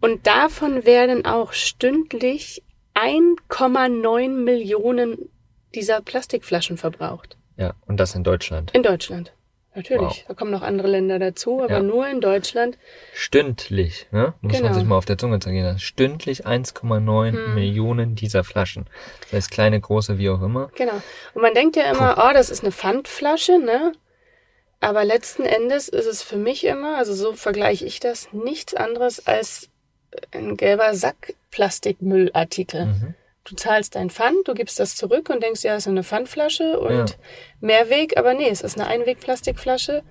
Und 0.00 0.26
davon 0.26 0.84
werden 0.84 1.26
auch 1.26 1.52
stündlich 1.52 2.62
1,9 2.94 4.28
Millionen 4.28 5.30
dieser 5.74 6.00
Plastikflaschen 6.00 6.76
verbraucht. 6.76 7.36
Ja, 7.56 7.74
und 7.86 7.98
das 7.98 8.14
in 8.14 8.24
Deutschland. 8.24 8.70
In 8.74 8.82
Deutschland. 8.82 9.32
Natürlich. 9.74 10.00
Wow. 10.02 10.24
Da 10.26 10.34
kommen 10.34 10.50
noch 10.50 10.62
andere 10.62 10.88
Länder 10.88 11.20
dazu, 11.20 11.62
aber 11.62 11.74
Ja. 11.74 11.80
nur 11.82 12.08
in 12.08 12.20
Deutschland. 12.20 12.76
Stündlich, 13.14 14.08
ne? 14.10 14.34
Muss 14.40 14.54
man 14.54 14.62
Genau. 14.62 14.74
sich 14.74 14.84
mal 14.84 14.96
auf 14.96 15.04
der 15.04 15.16
Zunge 15.16 15.38
zergehen 15.38 15.64
lassen. 15.64 15.78
Stündlich 15.78 16.44
1,9 16.44 17.34
Hm. 17.34 17.54
Millionen 17.54 18.16
dieser 18.16 18.42
Flaschen. 18.42 18.86
Das 19.20 19.32
heißt 19.34 19.50
kleine, 19.52 19.80
große, 19.80 20.18
wie 20.18 20.28
auch 20.28 20.42
immer. 20.42 20.72
Genau. 20.74 21.00
Und 21.34 21.42
man 21.42 21.54
denkt 21.54 21.76
ja 21.76 21.84
immer, 21.88 22.16
oh, 22.18 22.32
das 22.34 22.50
ist 22.50 22.64
eine 22.64 22.72
Pfandflasche, 22.72 23.58
ne? 23.58 23.92
Aber 24.80 25.04
letzten 25.04 25.44
Endes 25.44 25.88
ist 25.88 26.06
es 26.06 26.22
für 26.22 26.36
mich 26.36 26.64
immer, 26.64 26.96
also 26.96 27.14
so 27.14 27.34
vergleiche 27.34 27.84
ich 27.86 28.00
das, 28.00 28.32
nichts 28.32 28.74
anderes 28.74 29.24
als 29.26 29.69
ein 30.32 30.56
gelber 30.56 30.94
Sack 30.94 31.34
Plastikmüllartikel. 31.50 32.86
Mhm. 32.86 33.14
Du 33.44 33.56
zahlst 33.56 33.94
dein 33.94 34.10
Pfand, 34.10 34.46
du 34.46 34.54
gibst 34.54 34.78
das 34.78 34.96
zurück 34.96 35.30
und 35.30 35.42
denkst, 35.42 35.62
ja, 35.64 35.74
es 35.74 35.84
ist 35.84 35.88
eine 35.88 36.04
Pfandflasche 36.04 36.78
und 36.78 36.90
Ja. 37.10 37.16
Mehrweg, 37.60 38.16
aber 38.16 38.34
nee, 38.34 38.48
es 38.48 38.60
ist 38.60 38.78
eine 38.78 38.86
Einwegplastikflasche. 38.88 40.02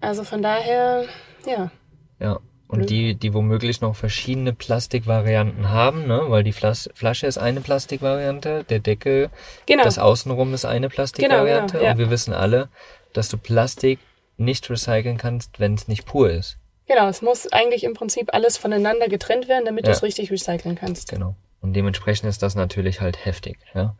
Also 0.00 0.24
von 0.24 0.42
daher, 0.42 1.04
ja. 1.46 1.70
Ja. 2.18 2.40
Und 2.66 2.90
die, 2.90 3.14
die 3.14 3.32
womöglich 3.34 3.80
noch 3.82 3.94
verschiedene 3.94 4.52
Plastikvarianten 4.52 5.70
haben, 5.70 6.06
ne? 6.08 6.24
weil 6.28 6.42
die 6.42 6.52
Flas 6.52 6.90
Flasche 6.94 7.26
ist 7.26 7.38
eine 7.38 7.60
Plastikvariante, 7.60 8.64
der 8.64 8.80
Deckel, 8.80 9.30
Genau. 9.66 9.84
das 9.84 9.98
Außenrum 9.98 10.52
ist 10.54 10.64
eine 10.64 10.88
Plastikvariante. 10.88 11.74
Genau, 11.74 11.78
genau, 11.78 11.84
ja. 11.84 11.92
Und 11.92 11.98
wir 11.98 12.10
wissen 12.10 12.34
alle, 12.34 12.68
dass 13.12 13.28
du 13.28 13.38
Plastik 13.38 14.00
nicht 14.38 14.68
recyceln 14.70 15.18
kannst, 15.18 15.60
wenn 15.60 15.74
es 15.74 15.86
nicht 15.86 16.04
pur 16.04 16.30
ist. 16.30 16.58
Genau, 16.86 17.08
es 17.08 17.22
muss 17.22 17.50
eigentlich 17.52 17.84
im 17.84 17.94
Prinzip 17.94 18.34
alles 18.34 18.56
voneinander 18.58 19.08
getrennt 19.08 19.48
werden, 19.48 19.64
damit 19.64 19.86
Ja. 19.86 19.92
du 19.92 19.96
es 19.96 20.02
richtig 20.02 20.30
recyceln 20.30 20.76
kannst. 20.76 21.08
Genau. 21.10 21.34
Und 21.62 21.72
dementsprechend 21.72 22.28
ist 22.28 22.42
das 22.42 22.54
natürlich 22.54 23.00
halt 23.00 23.24
heftig. 23.24 23.56
Ja? 23.74 23.96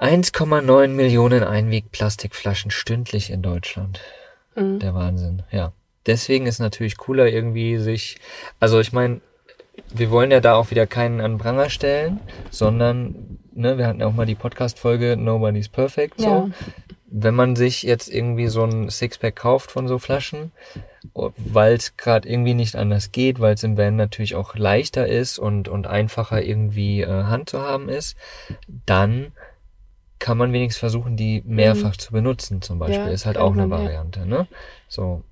1,9 0.00 0.88
Millionen 0.88 1.42
Einwegplastikflaschen 1.42 2.70
stündlich 2.70 3.30
in 3.30 3.42
Deutschland. 3.42 4.00
Mhm. 4.54 4.78
Der 4.80 4.94
Wahnsinn, 4.94 5.42
ja. 5.50 5.72
Deswegen 6.06 6.46
ist 6.46 6.58
natürlich 6.58 6.96
cooler 6.96 7.26
irgendwie 7.28 7.78
sich, 7.78 8.18
also 8.60 8.80
ich 8.80 8.92
meine, 8.92 9.20
wir 9.92 10.10
wollen 10.10 10.30
ja 10.30 10.40
da 10.40 10.54
auch 10.54 10.70
wieder 10.70 10.86
keinen 10.86 11.20
an 11.20 11.38
Pranger 11.38 11.70
stellen, 11.70 12.20
sondern, 12.50 13.38
ne, 13.52 13.78
wir 13.78 13.86
hatten 13.86 14.00
ja 14.00 14.06
auch 14.06 14.12
mal 14.12 14.26
die 14.26 14.34
Podcast-Folge 14.34 15.16
Nobody's 15.16 15.68
Perfect, 15.68 16.20
so. 16.20 16.26
Ja. 16.26 16.48
Wenn 17.10 17.34
man 17.34 17.56
sich 17.56 17.82
jetzt 17.82 18.08
irgendwie 18.08 18.48
so 18.48 18.64
ein 18.64 18.90
Sixpack 18.90 19.36
kauft 19.36 19.70
von 19.70 19.88
so 19.88 19.98
Flaschen, 19.98 20.52
weil 21.14 21.74
es 21.74 21.96
gerade 21.96 22.28
irgendwie 22.28 22.54
nicht 22.54 22.76
anders 22.76 23.12
geht, 23.12 23.40
weil 23.40 23.54
es 23.54 23.62
im 23.62 23.76
Van 23.78 23.96
natürlich 23.96 24.34
auch 24.34 24.54
leichter 24.54 25.06
ist 25.06 25.38
und, 25.38 25.68
und 25.68 25.86
einfacher 25.86 26.42
irgendwie 26.42 27.02
äh, 27.02 27.24
Hand 27.24 27.48
zu 27.50 27.60
haben 27.60 27.88
ist, 27.88 28.16
dann 28.86 29.32
kann 30.18 30.36
man 30.36 30.52
wenigstens 30.52 30.80
versuchen, 30.80 31.16
die 31.16 31.42
mehrfach 31.46 31.96
zu 31.96 32.12
benutzen, 32.12 32.60
zum 32.60 32.78
Beispiel. 32.78 33.00
Mhm. 33.00 33.08
Ja, 33.08 33.14
ist 33.14 33.26
halt 33.26 33.38
auch 33.38 33.52
eine 33.52 33.66
man, 33.66 33.78
ja. 33.78 33.84
Variante, 33.84 34.26
ne? 34.26 34.46
So. 34.88 35.22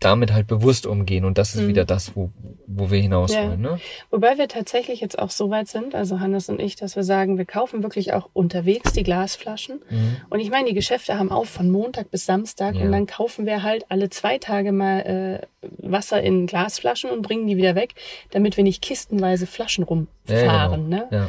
Damit 0.00 0.32
halt 0.32 0.46
bewusst 0.46 0.86
umgehen 0.86 1.24
und 1.24 1.38
das 1.38 1.54
ist 1.56 1.62
Mhm. 1.62 1.68
wieder 1.68 1.84
das, 1.84 2.14
wo, 2.14 2.30
wo 2.68 2.90
wir 2.90 3.00
hinaus 3.00 3.34
Ja. 3.34 3.48
wollen, 3.48 3.60
ne? 3.60 3.80
Wobei 4.10 4.38
wir 4.38 4.46
tatsächlich 4.46 5.00
jetzt 5.00 5.18
auch 5.18 5.30
so 5.30 5.50
weit 5.50 5.66
sind, 5.66 5.94
also 5.96 6.20
Hannes 6.20 6.48
und 6.48 6.60
ich, 6.60 6.76
dass 6.76 6.94
wir 6.94 7.02
sagen, 7.02 7.36
wir 7.36 7.44
kaufen 7.46 7.82
wirklich 7.82 8.12
auch 8.12 8.28
unterwegs 8.32 8.92
die 8.92 9.02
Glasflaschen. 9.02 9.80
Mhm. 9.90 10.16
Und 10.30 10.38
ich 10.38 10.50
meine, 10.50 10.68
die 10.68 10.74
Geschäfte 10.74 11.18
haben 11.18 11.32
auf 11.32 11.48
von 11.48 11.68
Montag 11.70 12.12
bis 12.12 12.26
Samstag 12.26 12.76
Ja. 12.76 12.82
und 12.84 12.92
dann 12.92 13.06
kaufen 13.06 13.44
wir 13.44 13.64
halt 13.64 13.86
alle 13.88 14.08
zwei 14.08 14.38
Tage 14.38 14.70
mal 14.70 15.00
äh, 15.00 15.68
Wasser 15.90 16.22
in 16.22 16.46
Glasflaschen 16.46 17.10
und 17.10 17.22
bringen 17.22 17.48
die 17.48 17.56
wieder 17.56 17.74
weg, 17.74 17.94
damit 18.30 18.56
wir 18.56 18.62
nicht 18.64 18.80
kistenweise 18.82 19.46
Flaschen 19.48 19.84
Ja, 19.88 19.88
ja, 20.36 20.66
rumfahren. 20.66 20.90
genau. 20.90 21.06
ne? 21.10 21.28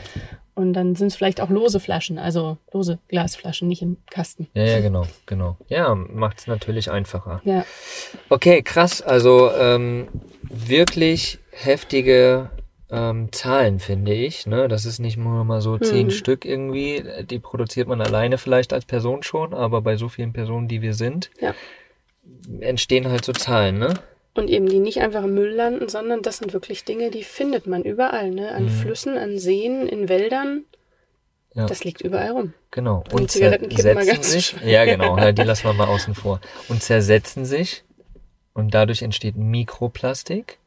Und 0.59 0.73
dann 0.73 0.93
sind 0.95 1.07
es 1.07 1.15
vielleicht 1.15 1.39
auch 1.39 1.49
lose 1.49 1.79
Flaschen, 1.79 2.19
also 2.19 2.57
lose 2.73 2.99
Glasflaschen, 3.07 3.69
nicht 3.69 3.81
im 3.81 3.95
Kasten. 4.11 4.47
ja, 4.53 4.65
ja, 4.65 4.79
genau, 4.81 5.05
genau. 5.25 5.55
Ja, 5.69 5.95
macht's 5.95 6.47
natürlich 6.47 6.91
einfacher. 6.91 7.41
Ja, 7.45 7.63
Okay, 8.27 8.61
krass. 8.61 9.01
Also 9.01 9.51
ähm, 9.53 10.09
wirklich 10.43 11.39
heftige 11.51 12.49
ähm, 12.91 13.31
Zahlen, 13.31 13.79
finde 13.79 14.13
ich. 14.13 14.47
Ne? 14.47 14.67
Das 14.67 14.83
ist 14.85 14.99
nicht 14.99 15.15
nur 15.15 15.45
mal 15.45 15.61
so 15.61 15.77
zehn 15.77 16.07
Mhm. 16.07 16.11
Stück 16.11 16.43
irgendwie. 16.43 17.03
Die 17.23 17.39
produziert 17.39 17.87
man 17.87 18.01
alleine 18.01 18.37
vielleicht 18.37 18.73
als 18.73 18.83
Person 18.83 19.23
schon, 19.23 19.53
aber 19.53 19.81
bei 19.81 19.95
so 19.95 20.09
vielen 20.09 20.33
Personen, 20.33 20.67
die 20.67 20.81
wir 20.81 20.93
sind, 20.93 21.29
ja. 21.39 21.53
entstehen 22.59 23.07
halt 23.09 23.23
so 23.23 23.31
Zahlen, 23.31 23.77
ne? 23.79 23.93
Und 24.35 24.49
eben 24.49 24.67
die 24.67 24.79
nicht 24.79 25.01
einfach 25.01 25.23
im 25.23 25.33
Müll 25.33 25.51
landen, 25.51 25.89
sondern 25.89 26.21
das 26.21 26.37
sind 26.37 26.53
wirklich 26.53 26.85
Dinge, 26.85 27.09
die 27.09 27.23
findet 27.23 27.67
man 27.67 27.83
überall, 27.83 28.31
ne? 28.31 28.51
An 28.51 28.69
Flüssen, 28.69 29.17
an 29.17 29.39
Seen, 29.39 29.87
in 29.87 30.07
Wäldern. 30.07 30.65
Ja. 31.55 31.65
Das 31.65 31.83
liegt 31.83 32.01
überall 32.01 32.31
rum. 32.31 32.53
Genau. 32.71 33.03
Und 33.11 33.31
Zigarettenkippen 33.31 33.95
mal 33.95 34.03
zersetzen 34.05 34.13
ganz 34.13 34.31
sich. 34.31 34.55
Ja, 34.63 34.85
genau. 34.85 35.17
Ja, 35.19 35.31
die 35.31 35.41
lassen 35.41 35.63
wir 35.65 35.73
mal 35.73 35.87
außen 35.87 36.13
vor. 36.13 36.39
Und 36.67 36.83
zersetzen 36.83 37.43
sich. 37.43 37.83
Und 38.53 38.73
dadurch 38.73 39.01
entsteht 39.01 39.35
Mikroplastik. 39.35 40.59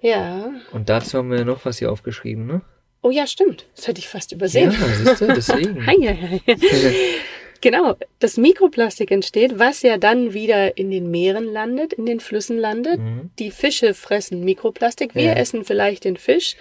Ja. 0.00 0.50
Und 0.72 0.88
dazu 0.88 1.18
haben 1.18 1.30
wir 1.30 1.44
noch 1.44 1.64
was 1.64 1.78
hier 1.78 1.90
aufgeschrieben, 1.90 2.46
ne? 2.46 2.62
Oh 3.02 3.10
ja, 3.10 3.26
stimmt. 3.26 3.66
Das 3.74 3.88
hätte 3.88 3.98
ich 3.98 4.08
fast 4.08 4.30
Ja, 4.30 4.36
übersehen. 4.36 4.70
siehst 4.70 5.20
du, 5.20 5.26
deswegen. 5.26 5.84
Genau, 7.62 7.94
das 8.18 8.36
Mikroplastik 8.36 9.10
entsteht, 9.10 9.58
was 9.58 9.80
ja 9.82 9.96
dann 9.96 10.34
wieder 10.34 10.76
in 10.76 10.90
den 10.90 11.10
Meeren 11.10 11.44
landet, 11.50 11.94
in 11.94 12.04
den 12.04 12.20
Flüssen 12.20 12.58
landet. 12.58 12.98
Mhm. 12.98 13.30
Die 13.38 13.50
Fische 13.50 13.94
fressen 13.94 14.44
Mikroplastik. 14.44 15.14
Wir 15.14 15.22
Ja. 15.28 15.32
essen 15.34 15.64
vielleicht 15.64 16.04
den 16.04 16.16
Fisch 16.18 16.56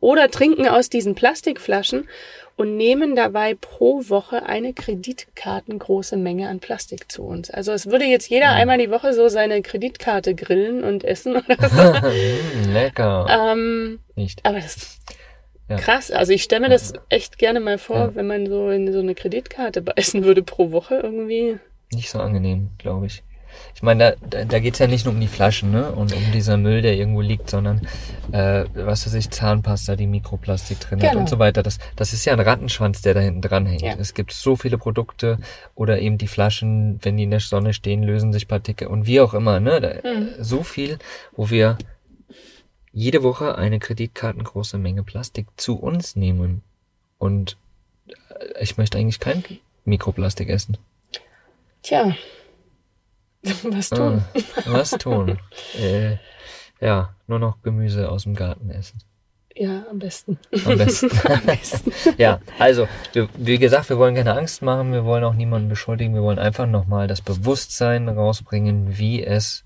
oder 0.00 0.30
trinken 0.30 0.66
aus 0.66 0.88
diesen 0.88 1.14
Plastikflaschen 1.14 2.08
und 2.56 2.76
nehmen 2.76 3.16
dabei 3.16 3.54
pro 3.54 4.02
Woche 4.08 4.44
eine 4.46 4.72
kreditkartengroße 4.74 6.16
Menge 6.16 6.48
an 6.48 6.60
Plastik 6.60 7.10
zu 7.10 7.22
uns. 7.24 7.50
Also 7.50 7.72
es 7.72 7.86
würde 7.86 8.04
jetzt 8.04 8.28
jeder 8.28 8.50
einmal 8.50 8.78
die 8.78 8.90
Woche 8.90 9.14
so 9.14 9.28
seine 9.28 9.62
Kreditkarte 9.62 10.34
grillen 10.34 10.84
und 10.84 11.02
essen 11.04 11.36
oder 11.36 11.68
so. 11.68 11.92
Mm, 12.08 12.72
lecker. 12.72 13.26
ähm, 13.52 14.00
Nicht. 14.16 14.40
aber 14.44 14.60
das 14.60 14.98
Ja. 15.72 15.76
krass. 15.78 16.10
Also 16.10 16.32
ich 16.32 16.42
stelle 16.42 16.62
mir 16.62 16.68
das 16.70 16.92
echt 17.08 17.38
gerne 17.38 17.60
mal 17.60 17.78
vor, 17.78 17.96
Ja. 17.96 18.14
wenn 18.14 18.26
man 18.26 18.46
so 18.46 18.70
in 18.70 18.92
so 18.92 19.00
eine 19.00 19.14
Kreditkarte 19.14 19.82
beißen 19.82 20.24
würde 20.24 20.42
pro 20.42 20.70
Woche 20.72 20.96
irgendwie. 21.02 21.58
Nicht 21.92 22.10
so 22.10 22.20
angenehm, 22.20 22.70
glaube 22.78 23.06
ich. 23.06 23.22
Ich 23.74 23.82
meine, 23.82 24.16
da, 24.22 24.38
da, 24.38 24.44
da 24.46 24.58
geht's 24.60 24.78
ja 24.78 24.86
nicht 24.86 25.04
nur 25.04 25.12
um 25.12 25.20
die 25.20 25.26
Flaschen, 25.26 25.72
ne? 25.72 25.92
Und 25.92 26.14
um 26.14 26.22
dieser 26.32 26.56
Müll, 26.56 26.80
der 26.80 26.94
irgendwo 26.96 27.20
liegt, 27.20 27.50
sondern 27.50 27.86
äh, 28.32 28.64
was 28.74 29.04
weiß 29.06 29.12
ich, 29.12 29.28
Zahnpasta, 29.28 29.94
die 29.94 30.06
Mikroplastik 30.06 30.80
drin 30.80 31.02
hat 31.02 31.10
Genau. 31.10 31.20
und 31.20 31.28
so 31.28 31.38
weiter. 31.38 31.62
Das, 31.62 31.78
das 31.94 32.14
ist 32.14 32.24
ja 32.24 32.32
ein 32.32 32.40
Rattenschwanz, 32.40 33.02
der 33.02 33.12
da 33.12 33.20
hinten 33.20 33.42
dran 33.42 33.66
hängt. 33.66 33.82
Ja. 33.82 33.92
Es 34.00 34.14
gibt 34.14 34.32
so 34.32 34.56
viele 34.56 34.78
Produkte 34.78 35.36
oder 35.74 35.98
eben 36.00 36.16
die 36.16 36.28
Flaschen, 36.28 36.98
wenn 37.02 37.18
die 37.18 37.24
in 37.24 37.30
der 37.30 37.40
Sonne 37.40 37.74
stehen, 37.74 38.02
lösen 38.02 38.32
sich 38.32 38.48
Partikel 38.48 38.88
und 38.88 39.06
wie 39.06 39.20
auch 39.20 39.34
immer, 39.34 39.60
ne? 39.60 39.80
Da, 39.82 40.08
Mhm. 40.10 40.28
So 40.38 40.62
viel, 40.62 40.96
wo 41.36 41.50
wir 41.50 41.76
jede 42.92 43.22
Woche 43.22 43.56
eine 43.56 43.78
kreditkartengroße 43.78 44.78
Menge 44.78 45.02
Plastik 45.02 45.46
zu 45.56 45.78
uns 45.78 46.16
nehmen. 46.16 46.62
Und 47.18 47.56
äh, 48.06 48.62
ich 48.62 48.76
möchte 48.76 48.98
eigentlich 48.98 49.20
kein 49.20 49.44
Mikroplastik 49.84 50.48
essen. 50.48 50.76
Tja, 51.82 52.14
was 53.64 53.90
tun? 53.90 54.22
Ah, 54.34 54.62
was 54.66 54.90
tun? 54.92 55.38
äh, 55.78 56.16
ja, 56.80 57.14
nur 57.26 57.38
noch 57.38 57.62
Gemüse 57.62 58.10
aus 58.10 58.24
dem 58.24 58.34
Garten 58.34 58.70
essen. 58.70 58.98
Ja, 59.54 59.84
am 59.90 59.98
besten. 59.98 60.38
Am 60.64 60.78
besten. 60.78 61.10
ja, 62.16 62.40
also, 62.58 62.88
wir, 63.12 63.28
wie 63.36 63.58
gesagt, 63.58 63.90
wir 63.90 63.98
wollen 63.98 64.14
keine 64.14 64.34
Angst 64.34 64.62
machen, 64.62 64.92
wir 64.92 65.04
wollen 65.04 65.24
auch 65.24 65.34
niemanden 65.34 65.68
beschuldigen, 65.68 66.14
wir 66.14 66.22
wollen 66.22 66.38
einfach 66.38 66.66
nochmal 66.66 67.06
das 67.06 67.20
Bewusstsein 67.20 68.08
rausbringen, 68.08 68.96
wie 68.96 69.22
es 69.22 69.64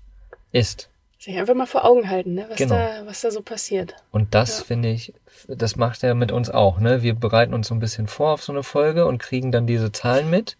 ist. 0.51 0.89
Sich 1.19 1.37
einfach 1.37 1.55
mal 1.55 1.65
vor 1.65 1.83
Augen 1.83 2.09
halten, 2.09 2.35
ne? 2.35 2.45
was, 2.49 2.57
Genau. 2.57 2.75
da, 2.75 3.05
was 3.05 3.21
da 3.21 3.31
so 3.31 3.41
passiert. 3.41 3.95
Und 4.11 4.35
das 4.35 4.59
Ja. 4.59 4.65
finde 4.65 4.89
ich, 4.89 5.13
das 5.47 5.75
macht 5.75 6.03
er 6.03 6.13
mit 6.13 6.31
uns 6.31 6.49
auch, 6.49 6.79
ne? 6.79 7.01
Wir 7.01 7.15
bereiten 7.15 7.53
uns 7.55 7.67
so 7.67 7.75
ein 7.75 7.79
bisschen 7.79 8.07
vor 8.07 8.33
auf 8.33 8.43
so 8.43 8.51
eine 8.53 8.63
Folge 8.63 9.05
und 9.07 9.17
kriegen 9.17 9.51
dann 9.51 9.65
diese 9.65 9.91
Zahlen 9.91 10.29
mit 10.29 10.57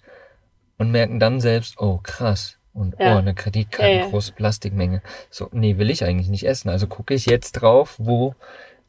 und 0.78 0.92
merken 0.92 1.20
dann 1.20 1.40
selbst, 1.42 1.80
oh 1.80 2.00
krass. 2.02 2.58
Und 2.74 2.96
Ja. 3.00 3.16
oh, 3.16 3.18
eine 3.18 3.34
Kreditkarte, 3.34 3.92
Ja, 3.92 4.00
ja. 4.02 4.08
große 4.10 4.34
Plastikmenge. 4.34 5.02
So, 5.32 5.50
nee, 5.52 5.78
will 5.78 5.90
ich 5.90 6.04
eigentlich 6.04 6.30
nicht 6.30 6.46
essen. 6.48 6.70
Also 6.70 6.86
gucke 6.88 7.14
ich 7.16 7.26
jetzt 7.26 7.54
drauf, 7.54 7.96
wo 7.98 8.36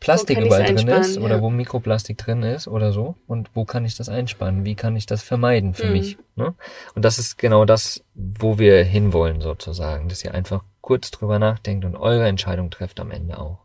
Plastik 0.00 0.38
überall 0.38 0.74
drin 0.74 0.88
ist 0.88 1.18
oder 1.18 1.36
ja. 1.36 1.42
wo 1.42 1.50
Mikroplastik 1.50 2.18
drin 2.18 2.42
ist 2.42 2.68
oder 2.68 2.92
so. 2.92 3.16
Und 3.26 3.50
wo 3.54 3.64
kann 3.64 3.84
ich 3.84 3.96
das 3.96 4.08
einsparen? 4.08 4.64
Wie 4.64 4.74
kann 4.74 4.96
ich 4.96 5.06
das 5.06 5.22
vermeiden 5.22 5.74
für 5.74 5.86
Mhm. 5.86 5.92
mich? 5.92 6.18
Ne? 6.36 6.54
Und 6.94 7.04
das 7.04 7.18
ist 7.18 7.36
genau 7.38 7.64
das, 7.64 8.04
wo 8.14 8.58
wir 8.58 8.84
hinwollen 8.84 9.40
sozusagen, 9.40 10.08
dass 10.08 10.24
ihr 10.24 10.34
einfach 10.34 10.62
kurz 10.80 11.10
drüber 11.10 11.38
nachdenkt 11.38 11.84
und 11.84 11.96
eure 11.96 12.28
Entscheidung 12.28 12.70
trefft 12.70 13.00
am 13.00 13.10
Ende 13.10 13.38
auch. 13.38 13.58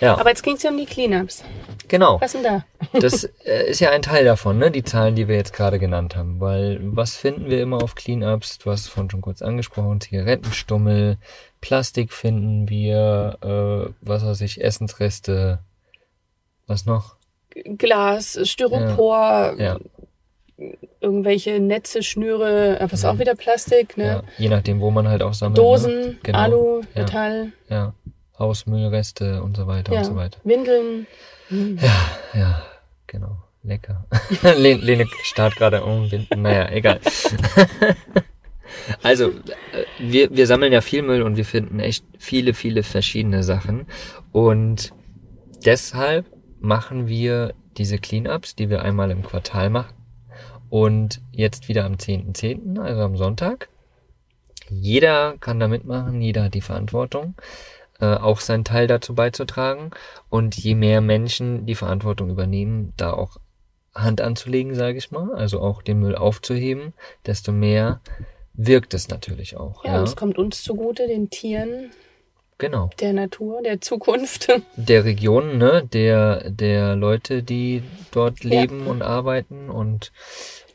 Ja, 0.00 0.18
Aber 0.18 0.28
jetzt 0.28 0.42
ging 0.42 0.56
es 0.56 0.62
ja 0.62 0.70
um 0.70 0.76
die 0.76 0.84
Cleanups. 0.86 1.42
genau. 1.88 2.20
Was 2.20 2.32
denn 2.32 2.42
da? 2.42 2.64
Das 3.00 3.24
äh, 3.44 3.70
ist 3.70 3.80
ja 3.80 3.90
ein 3.90 4.02
Teil 4.02 4.24
davon, 4.24 4.58
ne? 4.58 4.70
die 4.70 4.84
Zahlen, 4.84 5.14
die 5.14 5.26
wir 5.28 5.36
jetzt 5.36 5.52
gerade 5.52 5.78
genannt 5.78 6.16
haben. 6.16 6.40
Weil 6.40 6.78
was 6.82 7.16
finden 7.16 7.48
wir 7.48 7.62
immer 7.62 7.82
auf 7.82 7.94
Cleanups? 7.94 8.58
Du 8.58 8.70
hast 8.70 8.80
es 8.82 8.88
vorhin 8.88 9.10
schon 9.10 9.20
kurz 9.22 9.42
angesprochen, 9.42 10.00
Zigarettenstummel, 10.00 11.16
Plastik 11.60 12.12
finden 12.12 12.68
wir, 12.68 13.38
äh, 13.42 13.92
was 14.00 14.24
weiß 14.24 14.40
ich, 14.42 14.62
Essensreste, 14.62 15.60
was 16.66 16.84
noch? 16.86 17.16
Glas, 17.78 18.38
Styropor, 18.44 19.54
Ja, 19.58 19.78
irgendwelche 21.00 21.60
Netze, 21.60 22.02
Schnüre, 22.02 22.78
aber 22.80 22.92
ist 22.92 23.04
auch 23.04 23.18
wieder 23.18 23.34
Plastik, 23.34 23.94
ja, 23.96 24.16
ne? 24.16 24.24
je 24.38 24.48
nachdem, 24.48 24.80
wo 24.80 24.90
man 24.90 25.08
halt 25.08 25.22
auch 25.22 25.34
sammelt. 25.34 25.58
Dosen, 25.58 26.00
ne? 26.00 26.16
Genau. 26.22 26.38
Alu, 26.38 26.80
ja, 26.94 27.02
Metall, 27.02 27.52
Ja, 27.68 27.94
Hausmüllreste 28.38 29.42
und 29.42 29.56
so 29.56 29.66
weiter 29.66 29.92
ja. 29.92 30.00
und 30.00 30.04
so 30.04 30.16
weiter. 30.16 30.38
Windeln. 30.44 31.06
Ja, 32.34 32.62
genau. 33.06 33.38
Lecker. 33.62 34.06
Lene, 34.56 34.80
Lene 34.80 35.06
starrt 35.22 35.56
gerade 35.56 35.84
um. 35.84 36.08
Naja, 36.36 36.70
egal. 36.70 37.00
also, 39.02 39.30
äh, 39.30 39.32
wir, 39.98 40.34
wir 40.34 40.46
sammeln 40.46 40.72
ja 40.72 40.80
viel 40.80 41.02
Müll 41.02 41.22
und 41.22 41.36
wir 41.36 41.44
finden 41.44 41.80
echt 41.80 42.04
viele, 42.18 42.54
viele 42.54 42.82
verschiedene 42.82 43.42
Sachen. 43.42 43.86
Und 44.32 44.92
deshalb 45.64 46.26
machen 46.60 47.08
wir 47.08 47.54
diese 47.76 47.98
Cleanups, 47.98 48.54
die 48.54 48.70
wir 48.70 48.82
einmal 48.82 49.10
im 49.10 49.22
Quartal 49.22 49.68
machen. 49.70 49.94
Und 50.68 51.20
jetzt 51.32 51.68
wieder 51.68 51.84
am 51.84 51.94
10.10., 51.94 52.80
also 52.80 53.02
am 53.02 53.16
Sonntag. 53.16 53.68
Jeder 54.68 55.36
kann 55.38 55.60
da 55.60 55.68
mitmachen, 55.68 56.20
jeder 56.20 56.44
hat 56.44 56.54
die 56.54 56.60
Verantwortung, 56.60 57.34
äh, 58.00 58.14
auch 58.14 58.40
seinen 58.40 58.64
Teil 58.64 58.86
dazu 58.86 59.14
beizutragen. 59.14 59.90
Und 60.28 60.56
je 60.56 60.74
mehr 60.74 61.00
Menschen 61.00 61.66
die 61.66 61.74
Verantwortung 61.74 62.30
übernehmen, 62.30 62.92
da 62.96 63.12
auch 63.12 63.36
Hand 63.94 64.20
anzulegen, 64.20 64.74
sage 64.74 64.98
ich 64.98 65.10
mal, 65.10 65.34
also 65.34 65.60
auch 65.60 65.80
den 65.82 66.00
Müll 66.00 66.14
aufzuheben, 66.16 66.92
desto 67.24 67.52
mehr 67.52 68.00
wirkt 68.52 68.92
es 68.94 69.08
natürlich 69.08 69.56
auch. 69.56 69.84
Ja, 69.84 69.94
Ja, 69.96 70.02
es 70.02 70.16
kommt 70.16 70.36
uns 70.38 70.62
zugute, 70.62 71.06
den 71.06 71.30
Tieren, 71.30 71.90
genau. 72.58 72.90
der 73.00 73.12
Natur, 73.14 73.62
der 73.62 73.80
Zukunft. 73.80 74.48
Der 74.76 75.04
Region, 75.04 75.56
ne, 75.58 75.82
der, 75.90 76.50
der 76.50 76.94
Leute, 76.96 77.42
die 77.42 77.82
dort 78.12 78.44
Ja. 78.44 78.60
leben 78.60 78.86
und 78.86 79.00
arbeiten 79.02 79.70
und 79.70 80.12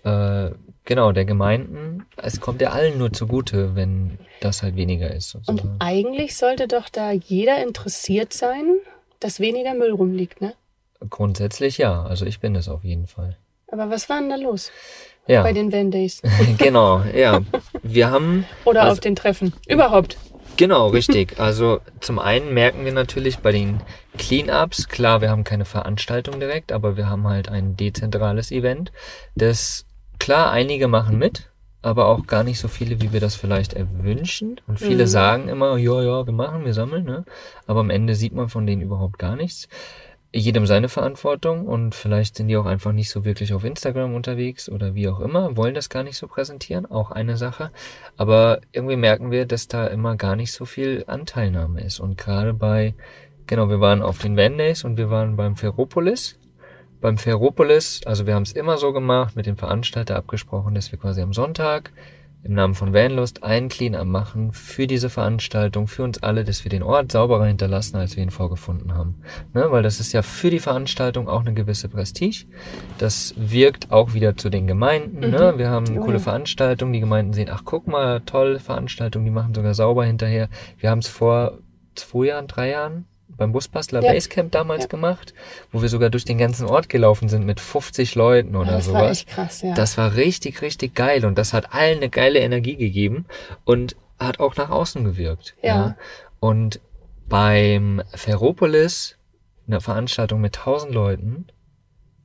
äh, 0.04 0.52
genau, 0.86 1.12
der 1.12 1.26
Gemeinden. 1.26 2.06
Es 2.18 2.40
kommt 2.42 2.62
ja 2.62 2.72
allen 2.72 2.98
nur 2.98 3.14
zugute, 3.14 3.76
wenn 3.76 4.18
das 4.40 4.64
halt 4.64 4.76
weniger 4.76 5.14
ist. 5.14 5.36
Und 5.36 5.46
sozusagen. 5.46 5.76
eigentlich 5.80 6.36
sollte 6.36 6.68
doch 6.68 6.90
da 6.90 7.12
jeder 7.12 7.62
interessiert 7.64 8.34
sein, 8.34 8.76
dass 9.20 9.40
weniger 9.40 9.74
Müll 9.74 9.92
rumliegt, 9.92 10.42
ne? 10.42 10.54
Grundsätzlich 11.10 11.78
ja, 11.78 12.04
also 12.04 12.26
ich 12.26 12.40
bin 12.40 12.56
es 12.56 12.68
auf 12.70 12.84
jeden 12.84 13.08
Fall. 13.08 13.38
Aber 13.72 13.90
was 13.90 14.10
war 14.10 14.20
denn 14.20 14.30
da 14.30 14.36
los 14.36 14.72
Ja, 15.28 15.42
bei 15.44 15.54
den 15.54 15.72
Van 15.72 15.92
Days? 15.92 16.22
genau, 16.58 17.02
ja. 17.16 17.40
Wir 17.82 18.12
haben 18.12 18.46
Oder 18.66 18.82
Also- 18.84 18.94
auf 18.94 19.00
den 19.00 19.16
Treffen? 19.16 19.54
Überhaupt. 19.68 20.18
Genau, 20.58 20.88
richtig. 20.88 21.40
Also 21.40 21.80
zum 22.02 22.20
einen 22.20 22.54
merken 22.54 22.84
wir 22.86 22.92
natürlich 22.92 23.40
bei 23.40 23.52
den 23.52 23.80
Cleanups, 24.18 24.90
klar, 24.90 25.22
wir 25.22 25.30
haben 25.30 25.44
keine 25.46 25.66
Veranstaltung 25.66 26.40
direkt, 26.40 26.72
aber 26.72 26.98
wir 26.98 27.10
haben 27.10 27.26
halt 27.28 27.48
ein 27.50 27.78
dezentrales 27.78 28.52
Event, 28.52 28.92
das 29.36 29.86
klar, 30.22 30.52
einige 30.52 30.88
machen 30.88 31.18
mit, 31.18 31.50
aber 31.82 32.06
auch 32.08 32.28
gar 32.28 32.44
nicht 32.44 32.60
so 32.60 32.68
viele, 32.68 33.02
wie 33.02 33.12
wir 33.12 33.20
das 33.20 33.36
vielleicht 33.36 33.74
erwünschen. 33.74 34.62
Und 34.68 34.80
viele 34.80 35.04
Mhm. 35.04 35.08
sagen 35.08 35.48
immer, 35.50 35.78
ja, 35.78 36.02
ja, 36.04 36.26
wir 36.26 36.34
machen, 36.34 36.64
wir 36.64 36.74
sammeln, 36.74 37.06
ne? 37.06 37.26
Aber 37.68 37.80
am 37.80 37.90
Ende 37.90 38.14
sieht 38.16 38.34
man 38.34 38.48
von 38.50 38.66
denen 38.68 38.82
überhaupt 38.84 39.18
gar 39.20 39.36
nichts. 39.36 39.68
Jedem 40.34 40.66
seine 40.66 40.88
Verantwortung 40.88 41.66
und 41.66 41.94
vielleicht 41.94 42.38
sind 42.38 42.48
die 42.48 42.56
auch 42.56 42.66
einfach 42.66 42.94
nicht 42.94 43.10
so 43.10 43.26
wirklich 43.26 43.54
auf 43.54 43.66
Instagram 43.66 44.14
unterwegs 44.16 44.70
oder 44.70 44.96
wie 44.96 45.10
auch 45.10 45.20
immer, 45.20 45.58
wollen 45.58 45.74
das 45.74 45.90
gar 45.90 46.04
nicht 46.04 46.16
so 46.18 46.28
präsentieren, 46.28 46.86
auch 46.86 47.12
eine 47.12 47.36
Sache. 47.36 47.72
Aber 48.16 48.62
irgendwie 48.72 48.96
merken 48.96 49.30
wir, 49.32 49.46
dass 49.46 49.68
da 49.68 49.88
immer 49.88 50.16
gar 50.16 50.38
nicht 50.38 50.54
so 50.54 50.64
viel 50.66 51.04
Anteilnahme 51.08 51.82
ist. 51.82 52.00
Und 52.00 52.18
gerade 52.18 52.54
bei, 52.54 52.94
genau, 53.48 53.68
wir 53.70 53.82
waren 53.82 54.02
auf 54.02 54.20
den 54.20 54.38
Van 54.38 54.58
Days 54.58 54.86
und 54.86 54.96
wir 54.98 55.10
waren 55.10 55.36
beim 55.36 55.58
Ferropolis. 55.58 56.38
Beim 57.02 57.18
Ferropolis, 57.18 58.02
also 58.06 58.28
wir 58.28 58.36
haben 58.36 58.44
es 58.44 58.52
immer 58.52 58.78
so 58.78 58.94
gemacht, 58.94 59.36
mit 59.36 59.48
dem 59.48 59.58
Veranstalter 59.58 60.16
abgesprochen, 60.16 60.76
dass 60.76 60.92
wir 60.92 61.00
quasi 61.00 61.22
am 61.22 61.34
Sonntag 61.34 61.92
im 62.44 62.54
Namen 62.54 62.76
von 62.76 62.94
Vanlust 62.94 63.44
einen 63.44 63.70
Clean-Up 63.70 64.06
machen 64.06 64.52
für 64.52 64.88
diese 64.88 65.10
Veranstaltung, 65.10 65.88
für 65.88 66.04
uns 66.04 66.22
alle, 66.24 66.44
dass 66.44 66.64
wir 66.64 66.70
den 66.70 66.84
Ort 66.84 67.12
sauberer 67.12 67.46
hinterlassen, 67.46 67.98
als 67.98 68.16
wir 68.16 68.24
ihn 68.24 68.32
vorgefunden 68.32 68.94
haben. 68.94 69.16
Ne? 69.54 69.66
Weil 69.70 69.84
das 69.84 70.00
ist 70.00 70.14
ja 70.14 70.22
für 70.22 70.50
die 70.50 70.60
Veranstaltung 70.60 71.28
auch 71.28 71.42
eine 71.42 71.54
gewisse 71.54 71.90
Prestige. 71.90 72.46
Das 72.98 73.34
wirkt 73.38 73.92
auch 73.92 74.14
wieder 74.14 74.38
zu 74.38 74.50
den 74.50 74.68
Gemeinden. 74.68 75.20
Ne? 75.20 75.54
Wir 75.58 75.70
haben 75.70 75.86
Oh 75.98 76.02
coole 76.02 76.18
ja. 76.18 76.24
Veranstaltungen, 76.24 76.94
die 76.94 77.00
Gemeinden 77.00 77.34
sehen, 77.34 77.50
ach 77.52 77.62
guck 77.66 77.88
mal, 77.88 78.22
tolle 78.22 78.60
Veranstaltung, 78.60 79.24
die 79.26 79.32
machen 79.32 79.54
sogar 79.54 79.74
sauber 79.74 80.06
hinterher. 80.06 80.50
Wir 80.78 80.90
haben 80.90 81.00
es 81.00 81.08
vor 81.08 81.60
zwei 81.96 82.28
Jahren, 82.28 82.48
drei 82.48 82.70
Jahren 82.70 83.06
beim 83.38 83.52
Busbastler 83.52 84.02
Ja. 84.04 84.12
Basecamp 84.14 84.52
damals 84.52 84.84
Ja. 84.84 84.88
gemacht, 84.90 85.34
wo 85.72 85.82
wir 85.82 85.90
sogar 85.90 86.10
durch 86.10 86.26
den 86.26 86.38
ganzen 86.38 86.66
Ort 86.68 86.90
gelaufen 86.90 87.30
sind 87.30 87.46
mit 87.46 87.60
50 87.60 88.16
Leuten 88.16 88.56
oder 88.56 88.72
das 88.74 88.86
sowas. 88.86 89.02
war 89.02 89.10
echt 89.12 89.28
krass, 89.28 89.62
ja. 89.62 89.74
Das 89.74 89.98
war 89.98 90.16
richtig, 90.16 90.62
richtig 90.62 90.96
geil 90.96 91.26
und 91.26 91.38
das 91.38 91.54
hat 91.54 91.74
allen 91.74 91.98
eine 91.98 92.10
geile 92.10 92.40
Energie 92.40 92.76
gegeben 92.76 93.26
und 93.66 93.96
hat 94.20 94.40
auch 94.40 94.56
nach 94.56 94.70
außen 94.70 95.04
gewirkt. 95.04 95.56
Ja. 95.64 95.96
Und 96.40 96.80
beim 97.28 98.02
Ferropolis, 98.14 99.18
eine 99.68 99.82
Veranstaltung 99.82 100.42
mit 100.42 100.58
1000 100.60 100.94
Leuten, 100.94 101.48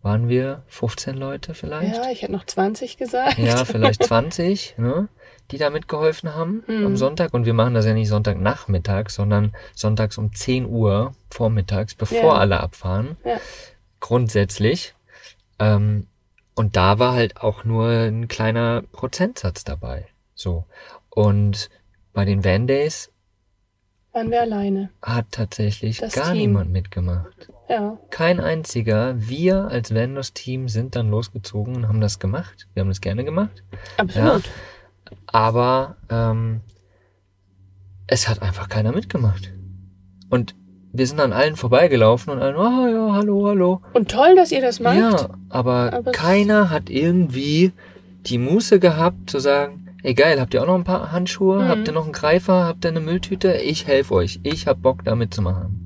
waren 0.02 0.28
wir 0.28 0.62
15 0.68 1.16
Leute 1.16 1.54
vielleicht? 1.54 1.96
ja, 1.96 2.10
ich 2.10 2.22
hätte 2.22 2.32
noch 2.32 2.44
20 2.46 2.96
gesagt. 2.96 3.38
Ja, 3.38 3.64
vielleicht 3.64 4.02
20, 4.04 4.74
ne, 4.78 5.08
die 5.50 5.58
da 5.58 5.70
mitgeholfen 5.70 6.34
haben 6.34 6.62
Mhm. 6.66 6.86
am 6.86 6.96
Sonntag. 6.96 7.32
Und 7.34 7.46
wir 7.46 7.54
machen 7.54 7.74
das 7.74 7.86
ja 7.86 7.94
nicht 7.94 8.08
Sonntagnachmittag, 8.08 9.10
sondern 9.10 9.54
sonntags 9.74 10.18
um 10.18 10.32
10 10.34 10.66
Uhr 10.66 11.12
vormittags, 11.30 11.94
bevor 11.94 12.34
Ja. 12.34 12.38
alle 12.38 12.60
abfahren. 12.60 13.16
Ja. 13.24 13.38
Grundsätzlich. 14.00 14.94
Ähm, 15.58 16.06
und 16.54 16.76
da 16.76 16.98
war 16.98 17.12
halt 17.14 17.38
auch 17.38 17.64
nur 17.64 17.88
ein 17.88 18.28
kleiner 18.28 18.82
Prozentsatz 18.92 19.64
dabei. 19.64 20.06
So. 20.34 20.64
Und 21.10 21.70
bei 22.12 22.24
den 22.24 22.44
Van 22.44 22.66
Days 22.66 23.10
Waren 24.12 24.30
wir 24.30 24.40
alleine. 24.42 24.90
hat 25.02 25.26
tatsächlich 25.32 25.98
Das 25.98 26.14
gar 26.14 26.32
Team. 26.32 26.36
niemand 26.38 26.72
mitgemacht. 26.72 27.48
Ja. 27.68 27.98
Kein 28.10 28.40
einziger. 28.40 29.14
Wir 29.18 29.64
als 29.68 29.94
Vandos-Team 29.94 30.68
sind 30.68 30.94
dann 30.96 31.10
losgezogen 31.10 31.74
und 31.76 31.88
haben 31.88 32.00
das 32.00 32.18
gemacht. 32.18 32.68
Wir 32.74 32.82
haben 32.82 32.88
das 32.88 33.00
gerne 33.00 33.24
gemacht. 33.24 33.62
Absolut. 33.96 34.44
Aber 35.26 35.96
ähm, 36.10 36.60
es 38.06 38.28
hat 38.28 38.42
einfach 38.42 38.68
keiner 38.68 38.92
mitgemacht. 38.92 39.52
Und 40.30 40.54
wir 40.92 41.06
sind 41.06 41.20
an 41.20 41.32
allen 41.32 41.56
vorbeigelaufen 41.56 42.32
und 42.32 42.40
allen, 42.40 42.56
oh 42.56 42.86
ja, 42.88 43.12
hallo, 43.14 43.46
hallo. 43.48 43.80
Und 43.92 44.10
toll, 44.10 44.34
dass 44.36 44.50
ihr 44.52 44.60
das 44.62 44.80
macht. 44.80 44.96
Ja, 44.96 45.28
aber, 45.50 45.92
Aber 45.92 46.12
keiner 46.12 46.70
hat 46.70 46.88
irgendwie 46.88 47.72
die 48.26 48.38
Muße 48.38 48.80
gehabt 48.80 49.28
zu 49.30 49.38
sagen, 49.38 49.88
ey 50.02 50.14
geil, 50.14 50.40
habt 50.40 50.54
ihr 50.54 50.62
auch 50.62 50.66
noch 50.66 50.74
ein 50.74 50.84
paar 50.84 51.12
Handschuhe? 51.12 51.64
Mhm. 51.64 51.68
Habt 51.68 51.88
ihr 51.88 51.92
noch 51.94 52.04
einen 52.04 52.12
Greifer? 52.12 52.64
Habt 52.64 52.84
ihr 52.84 52.90
eine 52.90 53.00
Mülltüte? 53.00 53.54
Ich 53.56 53.86
helfe 53.86 54.14
euch. 54.14 54.40
Ich 54.42 54.66
hab 54.66 54.82
Bock 54.82 55.04
da 55.04 55.14
mitzumachen. 55.14 55.82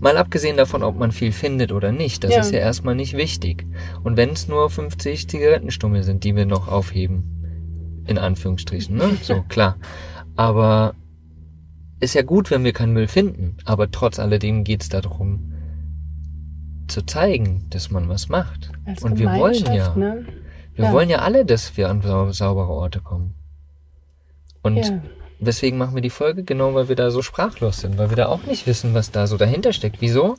Mal 0.00 0.16
abgesehen 0.16 0.56
davon, 0.56 0.82
ob 0.82 0.98
man 0.98 1.12
viel 1.12 1.32
findet 1.32 1.72
oder 1.72 1.92
nicht, 1.92 2.24
das 2.24 2.32
Ja. 2.32 2.40
ist 2.40 2.52
ja 2.52 2.58
erstmal 2.58 2.94
nicht 2.94 3.16
wichtig. 3.16 3.64
Und 4.02 4.16
wenn 4.16 4.30
es 4.30 4.48
nur 4.48 4.68
50 4.68 5.28
Zigarettenstummel 5.28 6.02
sind, 6.02 6.24
die 6.24 6.34
wir 6.36 6.46
noch 6.46 6.68
aufheben, 6.68 7.37
in 8.08 8.18
Anführungsstrichen, 8.18 8.96
ne? 8.96 9.18
So, 9.22 9.42
klar. 9.48 9.76
Aber 10.36 10.94
ist 12.00 12.14
ja 12.14 12.22
gut, 12.22 12.50
wenn 12.50 12.64
wir 12.64 12.72
keinen 12.72 12.92
Müll 12.92 13.08
finden, 13.08 13.56
aber 13.64 13.90
trotz 13.90 14.18
alledem 14.18 14.64
geht's 14.64 14.88
darum, 14.88 15.52
zu 16.88 17.02
zeigen, 17.04 17.66
dass 17.70 17.90
man 17.90 18.08
was 18.08 18.28
macht. 18.28 18.70
Als 18.86 19.02
Und 19.02 19.18
wir 19.18 19.30
wollen 19.34 19.64
ja, 19.74 19.94
Ne? 19.94 20.24
wir 20.74 20.86
Ja. 20.86 20.92
wollen 20.92 21.10
ja 21.10 21.18
alle, 21.18 21.44
dass 21.44 21.76
wir 21.76 21.88
an 21.90 22.00
sau 22.02 22.30
saubere 22.32 22.68
Orte 22.68 23.00
kommen. 23.00 23.34
Und 24.62 24.76
Ja. 24.76 25.02
weswegen 25.38 25.78
machen 25.78 25.94
wir 25.94 26.02
die 26.02 26.08
Folge? 26.10 26.44
Genau, 26.44 26.72
weil 26.74 26.88
wir 26.88 26.96
da 26.96 27.10
so 27.10 27.20
sprachlos 27.20 27.80
sind, 27.80 27.98
weil 27.98 28.08
wir 28.10 28.16
da 28.16 28.26
auch 28.26 28.44
nicht 28.44 28.66
wissen, 28.66 28.94
was 28.94 29.10
da 29.10 29.26
so 29.26 29.36
dahinter 29.36 29.72
steckt. 29.72 30.00
Wieso 30.00 30.36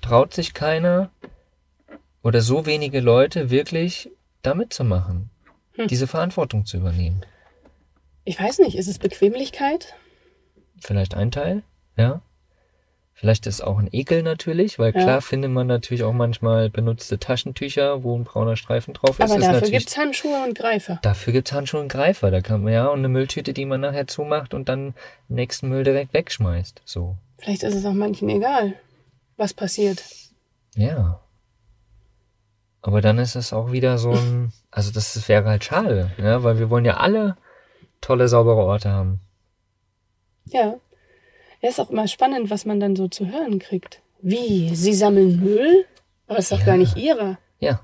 traut 0.00 0.34
sich 0.34 0.54
keiner 0.54 1.10
oder 2.22 2.40
so 2.40 2.66
wenige 2.66 3.00
Leute 3.00 3.50
wirklich 3.50 4.10
da 4.42 4.54
mitzumachen, 4.54 5.30
Hm. 5.74 5.88
diese 5.88 6.06
Verantwortung 6.06 6.66
zu 6.66 6.76
übernehmen? 6.76 7.24
Ich 8.24 8.38
weiß 8.38 8.58
nicht, 8.60 8.76
ist 8.76 8.88
es 8.88 8.98
Bequemlichkeit? 8.98 9.94
Vielleicht 10.80 11.14
ein 11.14 11.30
Teil, 11.30 11.62
ja. 11.96 12.20
Vielleicht 13.14 13.46
ist 13.46 13.60
auch 13.60 13.78
ein 13.78 13.88
Ekel 13.92 14.22
natürlich, 14.24 14.78
weil 14.80 14.92
Ja. 14.94 15.00
klar 15.02 15.22
findet 15.22 15.50
man 15.52 15.66
natürlich 15.68 16.02
auch 16.02 16.12
manchmal 16.12 16.70
benutzte 16.70 17.18
Taschentücher, 17.18 18.02
wo 18.02 18.16
ein 18.16 18.24
brauner 18.24 18.56
Streifen 18.56 18.94
drauf 18.94 19.10
ist. 19.10 19.20
Aber 19.20 19.34
ist 19.36 19.42
dafür 19.42 19.52
natürlich, 19.60 19.78
gibt's 19.78 19.96
Handschuhe 19.96 20.42
und 20.44 20.56
Greifer. 20.58 20.98
dafür 21.02 21.32
gibt's 21.32 21.52
Handschuhe 21.52 21.80
und 21.80 21.88
Greifer, 21.88 22.30
da 22.30 22.40
kann 22.40 22.64
man 22.64 22.72
ja 22.72 22.88
und 22.88 22.98
eine 22.98 23.08
Mülltüte, 23.08 23.52
die 23.52 23.64
man 23.64 23.80
nachher 23.80 24.08
zumacht 24.08 24.54
und 24.54 24.68
dann 24.68 24.94
den 25.28 25.36
nächsten 25.36 25.68
Müll 25.68 25.84
direkt 25.84 26.12
wegschmeißt. 26.14 26.82
So. 26.84 27.16
Vielleicht 27.38 27.62
ist 27.62 27.74
es 27.74 27.84
auch 27.84 27.92
manchen 27.92 28.28
egal, 28.28 28.74
was 29.36 29.54
passiert. 29.54 30.02
Ja. 30.74 31.20
Aber 32.80 33.00
dann 33.02 33.18
ist 33.18 33.36
es 33.36 33.52
auch 33.52 33.70
wieder 33.70 33.98
so 33.98 34.12
ein, 34.12 34.52
also 34.72 34.90
das 34.90 35.28
wäre 35.28 35.44
halt 35.48 35.62
schade, 35.64 36.10
ja, 36.18 36.42
weil 36.42 36.58
wir 36.58 36.68
wollen 36.70 36.84
ja 36.84 36.96
alle 36.96 37.36
tolle, 38.00 38.26
saubere 38.26 38.56
Orte 38.64 38.90
haben. 38.90 39.20
Ja. 40.46 40.74
Ja, 41.60 41.68
ist 41.68 41.78
auch 41.78 41.90
immer 41.90 42.08
spannend, 42.08 42.50
was 42.50 42.64
man 42.64 42.80
dann 42.80 42.96
so 42.96 43.06
zu 43.06 43.28
hören 43.30 43.60
kriegt. 43.60 44.00
Wie? 44.20 44.74
Sie 44.74 44.92
sammeln 44.94 45.38
Müll? 45.40 45.84
Aber 46.26 46.38
ist 46.40 46.50
doch 46.50 46.58
Ja. 46.58 46.64
gar 46.66 46.76
nicht 46.76 46.96
ihrer. 46.96 47.38
Ja. 47.60 47.80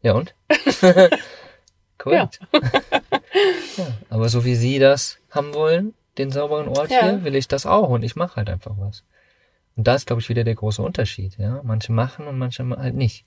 Ja 0.00 0.14
und? 0.14 0.34
Korrekt. 1.98 2.40
Ja. 3.78 3.86
Aber 4.10 4.28
so 4.28 4.44
wie 4.44 4.54
Sie 4.54 4.78
das 4.78 5.18
haben 5.30 5.54
wollen, 5.54 5.94
den 6.18 6.30
sauberen 6.30 6.68
Ort 6.68 6.90
Ja. 6.90 7.00
hier, 7.02 7.24
will 7.24 7.34
ich 7.34 7.48
das 7.48 7.64
auch 7.64 7.88
und 7.88 8.02
ich 8.02 8.14
mache 8.16 8.36
halt 8.36 8.50
einfach 8.50 8.74
was. 8.78 9.04
Und 9.76 9.86
da 9.86 9.94
ist, 9.94 10.06
glaube 10.06 10.20
ich, 10.20 10.28
wieder 10.28 10.44
der 10.44 10.54
große 10.54 10.82
Unterschied, 10.82 11.38
ja. 11.38 11.60
Manche 11.64 11.92
machen 11.92 12.26
und 12.26 12.38
manche 12.38 12.68
halt 12.68 12.94
nicht. 12.94 13.24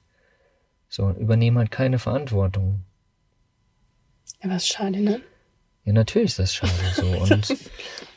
So, 0.96 1.04
und 1.04 1.18
übernehmen 1.18 1.58
halt 1.58 1.72
keine 1.72 2.00
Verantwortung. 2.00 2.86
Ja, 4.42 4.50
was 4.50 4.66
schade, 4.66 5.02
ne? 5.02 5.20
Ja, 5.84 5.92
natürlich 5.92 6.30
ist 6.30 6.40
das 6.40 6.56
schade 6.56 6.72
so. 6.94 7.06
Und, 7.34 7.58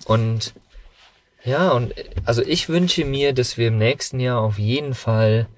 und 0.07 0.55
ja, 1.43 1.71
und 1.71 1.93
also 2.25 2.41
ich 2.43 2.69
wünsche 2.69 3.05
mir, 3.05 3.33
dass 3.33 3.59
wir 3.59 3.69
im 3.69 3.79
nächsten 3.79 4.21
Jahr 4.21 4.41
auf 4.41 4.61
jeden 4.61 4.95
Fall 4.95 5.49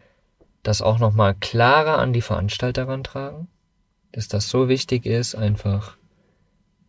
das 0.63 0.81
auch 0.81 0.99
nochmal 0.99 1.35
klarer 1.35 1.99
an 1.99 2.15
die 2.15 2.23
Veranstalter 2.23 2.89
rantragen. 2.89 3.49
Dass 4.13 4.29
das 4.29 4.49
so 4.49 4.71
wichtig 4.71 5.05
ist, 5.05 5.35
einfach 5.35 5.99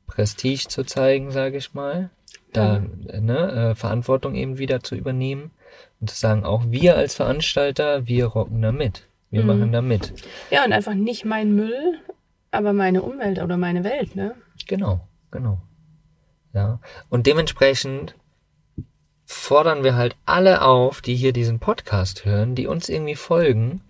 Prestige 0.08 0.70
zu 0.70 0.86
zeigen, 0.86 1.32
sage 1.32 1.58
ich 1.58 1.74
mal. 1.74 2.10
Da 2.54 2.80
ne, 2.80 3.72
äh, 3.72 3.76
Verantwortung 3.76 4.36
eben 4.36 4.58
wieder 4.58 4.82
zu 4.82 4.96
übernehmen 4.96 5.52
und 6.00 6.10
zu 6.10 6.16
sagen, 6.16 6.46
auch 6.46 6.64
wir 6.68 6.96
als 6.96 7.16
Veranstalter, 7.16 8.08
wir 8.08 8.28
rocken 8.28 8.62
da 8.62 8.72
mit. 8.72 9.11
Wir 9.32 9.44
machen 9.46 9.72
da 9.72 9.82
mit. 9.82 10.14
Ja, 10.50 10.66
und 10.66 10.74
einfach 10.74 10.94
nicht 10.94 11.24
mein 11.24 11.56
Müll, 11.56 12.00
aber 12.52 12.74
meine 12.74 13.02
Umwelt 13.02 13.42
oder 13.42 13.58
meine 13.58 13.86
Welt, 13.86 14.16
ne? 14.16 14.36
Genau, 14.68 15.08
genau. 15.32 15.62
Ja. 16.54 16.80
Und 17.10 17.28
dementsprechend 17.28 18.16
fordern 19.26 19.86
wir 19.86 19.96
halt 19.96 20.18
alle 20.26 20.62
auf, 20.62 21.02
die 21.02 21.16
hier 21.16 21.32
diesen 21.32 21.60
Podcast 21.60 22.26
hören, 22.26 22.56
die 22.56 22.68
uns 22.68 22.90
irgendwie 22.90 23.16
folgen, 23.16 23.82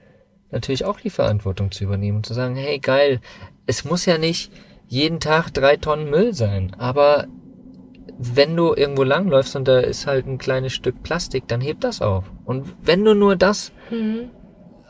natürlich 0.51 0.85
auch 0.85 0.99
die 0.99 1.09
Verantwortung 1.09 1.71
zu 1.71 1.83
übernehmen 1.83 2.17
und 2.17 2.25
zu 2.27 2.35
sagen, 2.35 2.55
hey 2.55 2.77
geil, 2.77 3.19
es 3.65 3.83
muss 3.83 4.05
ja 4.05 4.19
nicht 4.19 4.51
jeden 4.87 5.19
Tag 5.19 5.49
drei 5.49 5.77
Tonnen 5.77 6.09
Müll 6.09 6.33
sein, 6.35 6.75
aber 6.77 7.27
wenn 8.19 8.55
du 8.55 8.75
irgendwo 8.75 9.03
langläufst 9.03 9.55
und 9.55 9.67
da 9.67 9.79
ist 9.79 10.05
halt 10.05 10.27
ein 10.27 10.37
kleines 10.37 10.73
Stück 10.73 11.01
Plastik, 11.01 11.47
dann 11.47 11.61
heb 11.61 11.79
das 11.81 12.03
auf. 12.03 12.25
Und 12.45 12.75
wenn 12.83 13.03
du 13.03 13.15
nur 13.15 13.35
das 13.35 13.71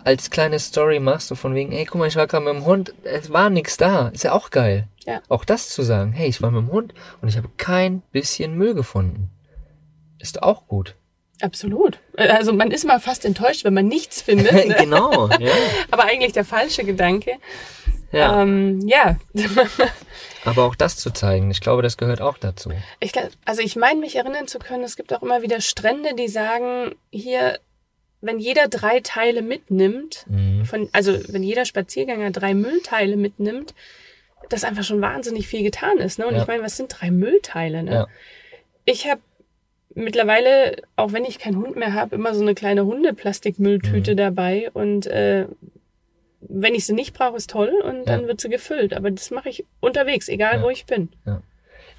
als 0.03 0.29
kleine 0.29 0.59
Story 0.59 0.99
machst, 0.99 1.27
so 1.27 1.35
von 1.35 1.55
wegen, 1.55 1.71
ey, 1.71 1.85
guck 1.85 1.99
mal, 1.99 2.07
ich 2.07 2.15
war 2.15 2.27
gerade 2.27 2.45
mit 2.45 2.53
dem 2.53 2.65
Hund, 2.65 2.93
es 3.03 3.31
war 3.31 3.49
nix 3.49 3.77
da, 3.77 4.09
ist 4.09 4.23
ja 4.23 4.33
auch 4.33 4.49
geil. 4.49 4.87
Ja. 5.05 5.21
Auch 5.29 5.45
das 5.45 5.69
zu 5.69 5.81
sagen, 5.81 6.13
hey, 6.13 6.27
ich 6.27 6.41
war 6.41 6.51
mit 6.51 6.61
dem 6.61 6.71
Hund 6.71 6.93
und 7.21 7.27
ich 7.27 7.37
habe 7.37 7.49
kein 7.57 8.01
bisschen 8.11 8.55
Müll 8.55 8.73
gefunden. 8.73 9.29
Ist 10.19 10.43
auch 10.43 10.67
gut. 10.67 10.95
Absolut. 11.41 11.99
Also 12.17 12.53
man 12.53 12.69
ist 12.69 12.85
mal 12.85 12.99
fast 12.99 13.25
enttäuscht, 13.25 13.63
wenn 13.63 13.73
man 13.73 13.87
nichts 13.87 14.21
findet. 14.21 14.51
Ne? 14.67 14.75
genau, 14.77 15.27
ja. 15.39 15.51
Aber 15.91 16.03
eigentlich 16.03 16.33
der 16.33 16.45
falsche 16.45 16.83
Gedanke. 16.83 17.37
ja. 18.11 18.41
Ähm, 18.41 18.79
ja. 18.87 19.17
Aber 20.45 20.65
auch 20.65 20.75
das 20.75 20.97
zu 20.97 21.11
zeigen, 21.11 21.51
ich 21.51 21.61
glaube, 21.61 21.81
das 21.81 21.97
gehört 21.97 22.21
auch 22.21 22.37
dazu. 22.37 22.71
Ich, 22.99 23.13
also 23.45 23.61
ich 23.61 23.75
meine, 23.75 23.99
mich 23.99 24.15
erinnern 24.15 24.47
zu 24.47 24.59
können, 24.59 24.83
es 24.83 24.95
gibt 24.95 25.13
auch 25.13 25.21
immer 25.21 25.41
wieder 25.41 25.61
Strände, 25.61 26.15
die 26.15 26.27
sagen, 26.27 26.95
hier, 27.11 27.59
wenn 28.21 28.39
jeder 28.39 28.67
drei 28.67 28.99
Teile 29.01 29.41
mitnimmt, 29.41 30.25
Mhm. 30.29 30.65
von, 30.65 30.89
also 30.93 31.17
wenn 31.29 31.43
jeder 31.43 31.65
Spaziergänger 31.65 32.31
drei 32.31 32.53
Müllteile 32.53 33.17
mitnimmt, 33.17 33.73
dass 34.49 34.63
einfach 34.63 34.83
schon 34.83 35.01
wahnsinnig 35.01 35.47
viel 35.47 35.63
getan 35.63 35.97
ist. 35.97 36.19
Ne? 36.19 36.27
Und 36.27 36.35
Ja. 36.35 36.41
ich 36.41 36.47
meine, 36.47 36.63
was 36.63 36.77
sind 36.77 36.89
drei 36.89 37.09
Müllteile? 37.11 37.83
Ne? 37.83 37.91
Ja. 37.91 38.07
Ich 38.85 39.07
habe 39.09 39.21
mittlerweile, 39.93 40.77
auch 40.95 41.13
wenn 41.13 41.25
ich 41.25 41.39
keinen 41.39 41.57
Hund 41.57 41.75
mehr 41.75 41.93
habe, 41.93 42.15
immer 42.15 42.33
so 42.33 42.41
eine 42.41 42.55
kleine 42.55 42.83
Mhm. 42.83 42.89
Hundeplastikmülltüte 42.89 44.15
dabei 44.15 44.69
und 44.73 45.07
äh, 45.07 45.47
wenn 46.41 46.73
ich 46.75 46.85
sie 46.85 46.93
nicht 46.93 47.13
brauche, 47.13 47.37
ist 47.37 47.49
toll 47.51 47.71
und 47.83 48.05
dann 48.07 48.21
Ja. 48.21 48.27
wird 48.27 48.41
sie 48.41 48.49
gefüllt. 48.49 48.93
Aber 48.93 49.11
das 49.11 49.31
mache 49.31 49.49
ich 49.49 49.65
unterwegs, 49.79 50.27
egal 50.27 50.57
Ja. 50.57 50.63
wo 50.63 50.69
ich 50.69 50.85
bin. 50.85 51.09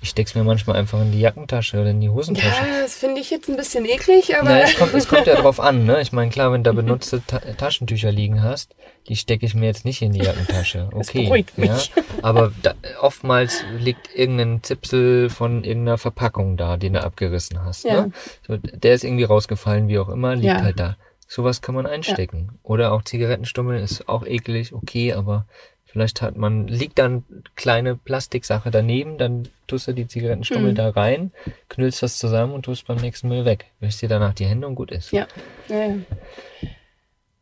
Ich 0.03 0.09
steck's 0.11 0.35
mir 0.35 0.43
manchmal 0.43 0.77
einfach 0.77 1.01
in 1.01 1.13
die 1.13 1.21
Jackentasche 1.21 1.81
oder 1.81 1.91
in 1.91 2.01
die 2.01 2.09
Hosentasche. 2.09 2.49
Ja, 2.67 2.81
das 2.83 2.95
finde 2.97 3.21
ich 3.21 3.31
jetzt 3.31 3.49
ein 3.49 3.57
bisschen 3.57 3.85
eklig, 3.85 4.37
aber 4.37 4.49
Na, 4.51 4.61
es 4.63 4.75
kommt, 4.75 4.93
es 4.95 5.07
kommt 5.07 5.27
ja 5.29 5.37
drauf 5.41 5.61
an, 5.61 5.85
ne? 5.85 6.01
Ich 6.01 6.11
meine, 6.11 6.29
klar, 6.31 6.51
wenn 6.53 6.65
du 6.65 6.71
da 6.71 6.75
benutzte 6.75 7.23
Ta 7.25 7.39
Taschentücher 7.39 8.11
liegen 8.11 8.43
hast, 8.43 8.75
die 9.09 9.15
stecke 9.15 9.47
ich 9.47 9.55
mir 9.55 9.67
jetzt 9.67 9.85
nicht 9.85 10.03
in 10.03 10.13
die 10.13 10.21
Jackentasche. 10.21 10.89
Das 10.93 11.09
Okay. 11.09 11.25
beruhigt 11.25 11.57
mich. 11.57 11.69
Ja? 11.69 12.03
Aber 12.23 12.53
da, 12.63 12.75
oftmals 13.01 13.65
liegt 13.79 14.13
irgendein 14.15 14.63
Zipsel 14.65 15.31
von 15.31 15.63
irgendeiner 15.63 15.99
Verpackung 15.99 16.57
da, 16.57 16.77
den 16.77 16.95
du 16.95 17.03
abgerissen 17.05 17.65
hast. 17.65 17.85
Ja. 17.85 18.07
Ne? 18.07 18.13
So, 18.47 18.57
der 18.57 18.95
ist 18.95 19.05
irgendwie 19.05 19.25
rausgefallen, 19.25 19.87
wie 19.87 20.01
auch 20.01 20.09
immer, 20.09 20.35
liegt 20.35 20.47
Ja. 20.47 20.63
halt 20.63 20.81
da. 20.81 20.97
Sowas 21.29 21.63
kann 21.63 21.75
man 21.77 21.87
einstecken. 21.87 22.59
Oder 22.65 22.93
auch 22.93 23.03
Zigarettenstummel 23.05 23.81
ist 23.81 24.09
auch 24.09 24.27
eklig, 24.27 24.75
okay, 24.75 25.13
aber 25.15 25.47
vielleicht 25.93 26.23
hat 26.23 26.37
man, 26.37 26.67
liegt 26.67 26.99
dann 26.99 27.25
kleine 27.55 27.95
Plastiksache 27.97 28.71
daneben, 28.71 29.19
dann 29.19 29.49
tust 29.67 29.87
du 29.89 29.93
die 29.93 30.07
Zigarettenstummel 30.09 30.73
Mhm. 30.73 30.77
da 30.77 30.89
rein, 30.91 31.33
knüllst 31.69 32.03
das 32.03 32.19
zusammen 32.19 32.55
und 32.55 32.63
tust 32.65 32.87
beim 32.87 32.97
nächsten 32.97 33.29
Müll 33.29 33.45
weg. 33.45 33.67
Wäschst 33.81 34.03
dir 34.03 34.09
danach 34.09 34.33
die 34.35 34.47
Hände 34.47 34.67
und 34.67 34.75
gut 34.75 34.91
ist. 34.91 35.13
ja. 35.13 35.27
ja, 35.69 35.85
ja. 35.87 35.97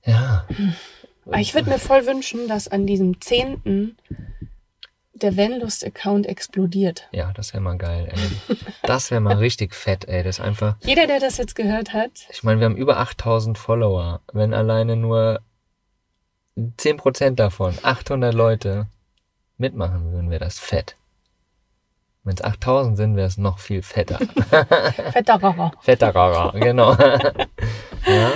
Ja. 0.04 0.46
Aber 1.26 1.38
ich 1.38 1.54
würde 1.54 1.70
mir 1.70 1.78
voll 1.78 2.06
wünschen, 2.06 2.48
dass 2.48 2.66
an 2.68 2.86
diesem 2.86 3.20
10. 3.20 3.96
der 5.12 5.36
Vanlust-Account 5.36 6.26
explodiert. 6.26 7.06
Ja, 7.12 7.32
das 7.34 7.52
wäre 7.52 7.62
mal 7.62 7.76
geil, 7.76 8.08
ey. 8.10 8.56
Das 8.82 9.10
wäre 9.10 9.20
mal 9.20 9.36
richtig 9.36 9.74
fett, 9.74 10.06
ey. 10.08 10.22
Das 10.22 10.38
ist 10.38 10.44
einfach, 10.44 10.76
Jeder, 10.80 11.06
der 11.06 11.20
das 11.20 11.36
jetzt 11.36 11.54
gehört 11.54 11.92
hat, 11.92 12.10
ich 12.30 12.42
meine, 12.42 12.60
wir 12.60 12.64
haben 12.64 12.76
über 12.76 12.98
8000 12.98 13.58
Follower. 13.58 14.22
Wenn 14.32 14.54
alleine 14.54 14.96
nur 14.96 15.40
10% 16.79 17.35
davon, 17.35 17.75
800 17.83 18.35
Leute 18.35 18.87
mitmachen 19.59 20.12
würden, 20.12 20.31
wäre 20.31 20.44
das 20.44 20.59
fett. 20.59 20.96
Wenn 22.25 22.35
es 22.35 22.42
8000 22.42 22.96
sind, 22.96 23.16
wäre 23.16 23.27
es 23.27 23.38
noch 23.38 23.59
viel 23.59 23.83
fetter. 23.83 24.18
Fetterer. 25.12 25.73
Fetterer, 25.81 26.53
genau. 26.55 26.92
ja. 28.07 28.33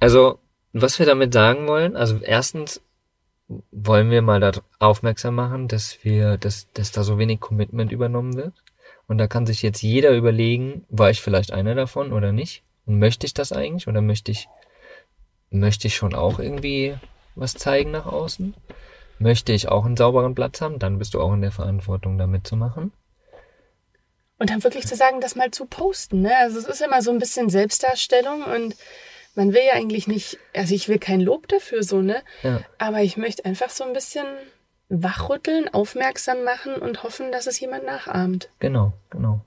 Also, 0.00 0.38
was 0.72 0.98
wir 0.98 1.06
damit 1.06 1.32
sagen 1.32 1.68
wollen, 1.68 1.96
also 1.96 2.18
erstens 2.18 2.80
wollen 3.70 4.10
wir 4.10 4.22
mal 4.22 4.40
darauf 4.40 4.62
aufmerksam 4.78 5.36
machen, 5.36 5.68
dass 5.68 5.98
wir, 6.02 6.36
dass, 6.36 6.70
dass 6.72 6.92
da 6.92 7.02
so 7.02 7.18
wenig 7.18 7.40
Commitment 7.40 7.92
übernommen 7.92 8.36
wird. 8.36 8.52
Und 9.06 9.18
da 9.18 9.26
kann 9.26 9.46
sich 9.46 9.62
jetzt 9.62 9.82
jeder 9.82 10.10
überlegen, 10.10 10.84
war 10.90 11.10
ich 11.10 11.22
vielleicht 11.22 11.52
einer 11.52 11.74
davon 11.74 12.12
oder 12.12 12.32
nicht? 12.32 12.62
Und 12.84 12.98
möchte 12.98 13.26
ich 13.26 13.34
das 13.34 13.52
eigentlich? 13.52 13.88
Oder 13.88 14.02
möchte 14.02 14.30
ich, 14.30 14.48
möchte 15.50 15.86
ich 15.86 15.96
schon 15.96 16.14
auch 16.14 16.38
irgendwie 16.38 16.96
was 17.34 17.54
zeigen 17.54 17.90
nach 17.92 18.06
außen? 18.06 18.54
Möchte 19.18 19.52
ich 19.52 19.68
auch 19.68 19.84
einen 19.84 19.96
sauberen 19.96 20.34
Platz 20.34 20.60
haben? 20.60 20.78
Dann 20.78 20.98
bist 20.98 21.14
du 21.14 21.20
auch 21.20 21.32
in 21.32 21.40
der 21.40 21.52
Verantwortung, 21.52 22.18
da 22.18 22.26
mitzumachen. 22.26 22.92
Und 24.38 24.50
dann 24.50 24.62
wirklich 24.62 24.86
zu 24.86 24.94
sagen, 24.94 25.20
das 25.20 25.34
mal 25.34 25.50
zu 25.50 25.66
posten. 25.66 26.22
Ne? 26.22 26.36
Also 26.36 26.58
es 26.58 26.66
ist 26.66 26.80
immer 26.80 27.02
so 27.02 27.10
ein 27.10 27.18
bisschen 27.18 27.50
Selbstdarstellung 27.50 28.44
und 28.44 28.76
man 29.34 29.52
will 29.52 29.62
ja 29.66 29.74
eigentlich 29.74 30.06
nicht, 30.06 30.38
also 30.54 30.74
ich 30.74 30.88
will 30.88 30.98
kein 30.98 31.20
Lob 31.20 31.48
dafür 31.48 31.82
so, 31.82 32.00
ne? 32.00 32.22
Ja. 32.42 32.60
Aber 32.78 33.02
ich 33.02 33.16
möchte 33.16 33.44
einfach 33.44 33.70
so 33.70 33.84
ein 33.84 33.92
bisschen 33.92 34.26
wachrütteln, 34.88 35.72
aufmerksam 35.72 36.44
machen 36.44 36.74
und 36.76 37.02
hoffen, 37.02 37.30
dass 37.30 37.46
es 37.46 37.60
jemand 37.60 37.84
nachahmt. 37.84 38.48
Genau, 38.58 38.92
genau. 39.10 39.40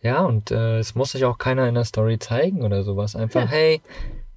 Ja, 0.00 0.22
und 0.22 0.50
äh, 0.50 0.78
es 0.78 0.94
muss 0.94 1.12
sich 1.12 1.24
auch 1.24 1.38
keiner 1.38 1.66
in 1.68 1.74
der 1.74 1.84
Story 1.84 2.18
zeigen 2.18 2.62
oder 2.62 2.82
sowas. 2.82 3.16
Einfach, 3.16 3.42
Ja. 3.42 3.48
hey, 3.48 3.80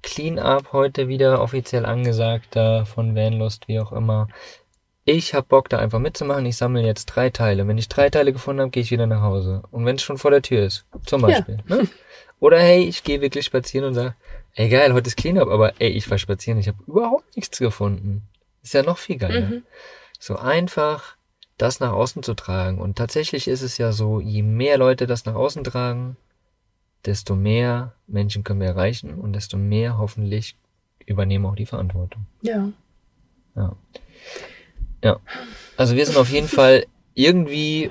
Clean 0.02 0.38
Up 0.38 0.72
heute 0.72 1.08
wieder 1.08 1.40
offiziell 1.42 1.84
angesagt 1.84 2.48
da 2.56 2.84
von 2.84 3.14
Vanlust, 3.14 3.68
wie 3.68 3.80
auch 3.80 3.92
immer. 3.92 4.28
Ich 5.04 5.32
hab 5.34 5.48
Bock, 5.48 5.68
da 5.70 5.78
einfach 5.78 5.98
mitzumachen. 5.98 6.44
Ich 6.46 6.56
sammle 6.56 6.82
jetzt 6.82 7.06
drei 7.06 7.30
Teile. 7.30 7.66
Wenn 7.66 7.78
ich 7.78 7.88
drei 7.88 8.10
Teile 8.10 8.32
gefunden 8.32 8.60
habe, 8.60 8.70
gehe 8.70 8.82
ich 8.82 8.90
wieder 8.90 9.06
nach 9.06 9.22
Hause. 9.22 9.62
Und 9.70 9.86
wenn 9.86 9.96
es 9.96 10.02
schon 10.02 10.18
vor 10.18 10.30
der 10.30 10.42
Tür 10.42 10.64
ist, 10.66 10.84
zum 11.06 11.22
Ja. 11.22 11.28
Beispiel. 11.28 11.58
Ne? 11.66 11.88
Oder 12.40 12.60
hey, 12.60 12.84
ich 12.84 13.02
gehe 13.04 13.20
wirklich 13.20 13.46
spazieren 13.46 13.86
und 13.86 13.94
sage, 13.94 14.14
ey 14.54 14.68
geil, 14.68 14.92
heute 14.92 15.08
ist 15.08 15.16
Clean 15.16 15.38
Up, 15.38 15.48
aber 15.48 15.80
ey, 15.80 15.88
ich 15.88 16.08
war 16.10 16.18
spazieren, 16.18 16.58
ich 16.60 16.68
habe 16.68 16.78
überhaupt 16.86 17.36
nichts 17.36 17.58
gefunden. 17.58 18.22
Ist 18.62 18.74
ja 18.74 18.82
noch 18.82 18.98
viel 18.98 19.16
geiler. 19.16 19.48
Mhm. 19.48 19.62
So 20.20 20.36
einfach 20.36 21.16
das 21.56 21.80
nach 21.80 21.92
außen 21.92 22.22
zu 22.22 22.34
tragen. 22.34 22.78
Und 22.78 22.96
tatsächlich 22.96 23.48
ist 23.48 23.62
es 23.62 23.78
ja 23.78 23.92
so, 23.92 24.20
je 24.20 24.42
mehr 24.42 24.78
Leute 24.78 25.06
das 25.06 25.24
nach 25.24 25.34
außen 25.34 25.64
tragen, 25.64 26.16
desto 27.06 27.34
mehr 27.36 27.94
Menschen 28.06 28.44
können 28.44 28.60
wir 28.60 28.68
erreichen 28.68 29.14
und 29.14 29.32
desto 29.34 29.56
mehr 29.56 29.98
hoffentlich 29.98 30.56
übernehmen 31.06 31.46
auch 31.46 31.56
die 31.56 31.66
Verantwortung. 31.66 32.26
Ja. 32.42 32.70
Ja. 33.56 33.76
Ja. 35.02 35.20
Also 35.76 35.96
wir 35.96 36.04
sind 36.06 36.16
auf 36.18 36.30
jeden 36.30 36.48
Fall 36.48 36.86
irgendwie 37.14 37.90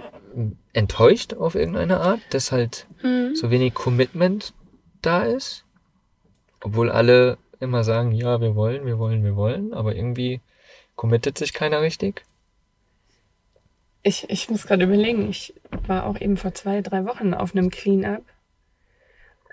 enttäuscht 0.74 1.34
auf 1.34 1.56
irgendeine 1.56 2.00
Art, 2.00 2.20
dass 2.32 2.52
halt 2.52 2.86
Mhm. 3.02 3.36
so 3.36 3.50
wenig 3.50 3.74
Commitment 3.74 4.54
da 5.02 5.24
ist. 5.24 5.64
Obwohl 6.62 6.92
alle 6.92 7.38
immer 7.60 7.84
sagen, 7.84 8.12
ja, 8.12 8.42
wir 8.42 8.56
wollen, 8.56 8.86
wir 8.86 9.00
wollen, 9.00 9.24
wir 9.24 9.36
wollen, 9.36 9.74
aber 9.74 9.96
irgendwie 9.96 10.42
committet 10.96 11.38
sich 11.38 11.54
keiner 11.54 11.82
richtig. 11.82 12.24
Ich, 14.04 14.30
ich 14.30 14.50
muss 14.50 14.66
gerade 14.68 14.84
überlegen, 14.86 15.30
ich 15.30 15.54
war 15.86 16.06
auch 16.06 16.20
eben 16.20 16.38
vor 16.38 16.54
zwei, 16.54 16.82
drei 16.82 17.06
Wochen 17.06 17.34
auf 17.34 17.56
einem 17.56 17.70
Clean-Up. 17.70 18.24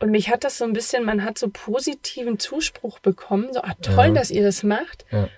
Und 0.00 0.10
mich 0.10 0.28
hat 0.30 0.44
das 0.44 0.58
so 0.58 0.64
ein 0.64 0.72
bisschen, 0.72 1.04
man 1.04 1.24
hat 1.24 1.38
so 1.38 1.48
positiven 1.48 2.38
Zuspruch 2.38 2.98
bekommen, 2.98 3.52
so, 3.52 3.60
ah, 3.62 3.74
toll, 3.82 4.06
Ja. 4.08 4.12
dass 4.12 4.30
ihr 4.30 4.42
das 4.42 4.62
macht. 4.62 5.04
Ja. 5.10 5.28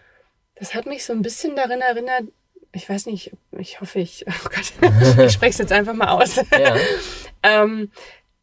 Das 0.55 0.75
hat 0.75 0.87
mich 0.87 1.05
so 1.05 1.13
ein 1.13 1.23
bisschen 1.23 1.55
darin 1.57 1.81
erinnert, 1.83 2.25
ich 2.73 2.89
weiß 2.89 3.07
nicht, 3.07 3.33
ich 3.59 3.81
hoffe, 3.81 4.01
ich, 4.01 4.25
oh 4.29 4.49
Gott, 4.49 4.73
ich 5.27 5.33
spreche 5.33 5.51
es 5.51 5.59
jetzt 5.59 5.73
einfach 5.73 5.95
mal 5.95 6.09
aus. 6.09 6.37
Ja, 6.37 6.77
ähm, 7.43 7.91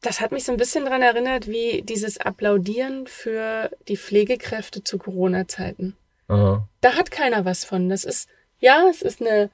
das 0.02 0.21
hat 0.21 0.32
mich 0.32 0.43
so 0.43 0.52
ein 0.52 0.58
bisschen 0.58 0.86
daran 0.86 1.02
erinnert, 1.02 1.47
wie 1.47 1.82
dieses 1.82 2.17
Applaudieren 2.19 3.08
für 3.08 3.69
die 3.88 3.95
Pflegekräfte 3.97 4.84
zu 4.84 4.97
Corona-Zeiten. 4.97 5.95
Da 6.28 6.93
hat 6.95 7.12
keiner 7.12 7.45
was 7.45 7.63
von. 7.63 7.89
Das 7.89 8.04
ist, 8.04 8.28
ja, 8.60 8.88
es 8.89 9.02
ist 9.04 9.21
eine, 9.21 9.49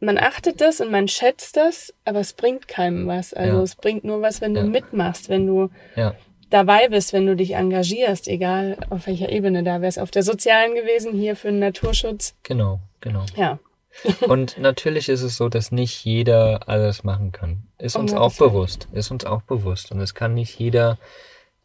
man 0.00 0.18
achtet 0.18 0.60
das 0.60 0.80
und 0.80 0.90
man 0.90 1.08
schätzt 1.08 1.56
das, 1.56 1.92
aber 2.04 2.20
es 2.20 2.32
bringt 2.32 2.68
keinem 2.68 3.06
was. 3.06 3.34
Also 3.34 3.56
Ja. 3.58 3.62
es 3.62 3.76
bringt 3.76 4.04
nur 4.04 4.22
was, 4.22 4.40
wenn 4.40 4.54
du 4.54 4.60
Ja. 4.60 4.66
mitmachst, 4.66 5.28
wenn 5.28 5.46
du 5.46 5.70
ja, 5.96 6.14
dabei 6.48 6.88
bist, 6.88 7.12
wenn 7.12 7.26
du 7.26 7.36
dich 7.36 7.52
engagierst, 7.54 8.26
egal 8.28 8.76
auf 8.90 9.06
welcher 9.06 9.30
Ebene 9.30 9.62
da 9.62 9.80
wärst. 9.82 9.98
Auf 9.98 10.10
der 10.10 10.22
sozialen 10.22 10.74
gewesen, 10.74 11.12
hier 11.12 11.36
für 11.36 11.48
den 11.48 11.58
Naturschutz. 11.60 12.34
genau, 12.42 12.80
genau. 13.00 13.24
Ja. 13.36 13.58
Und 14.28 14.56
natürlich 14.58 15.08
ist 15.08 15.22
es 15.22 15.36
so, 15.36 15.48
dass 15.48 15.72
nicht 15.72 16.04
jeder 16.04 16.68
alles 16.68 17.02
machen 17.02 17.32
kann. 17.32 17.64
Ist 17.76 17.96
uns 17.96 18.14
auch 18.14 18.32
bewusst. 18.36 18.86
Ist 18.92 19.10
uns 19.10 19.24
auch 19.24 19.42
bewusst. 19.42 19.90
Und 19.90 20.00
es 20.00 20.14
kann 20.14 20.34
nicht 20.34 20.58
jeder 20.58 20.96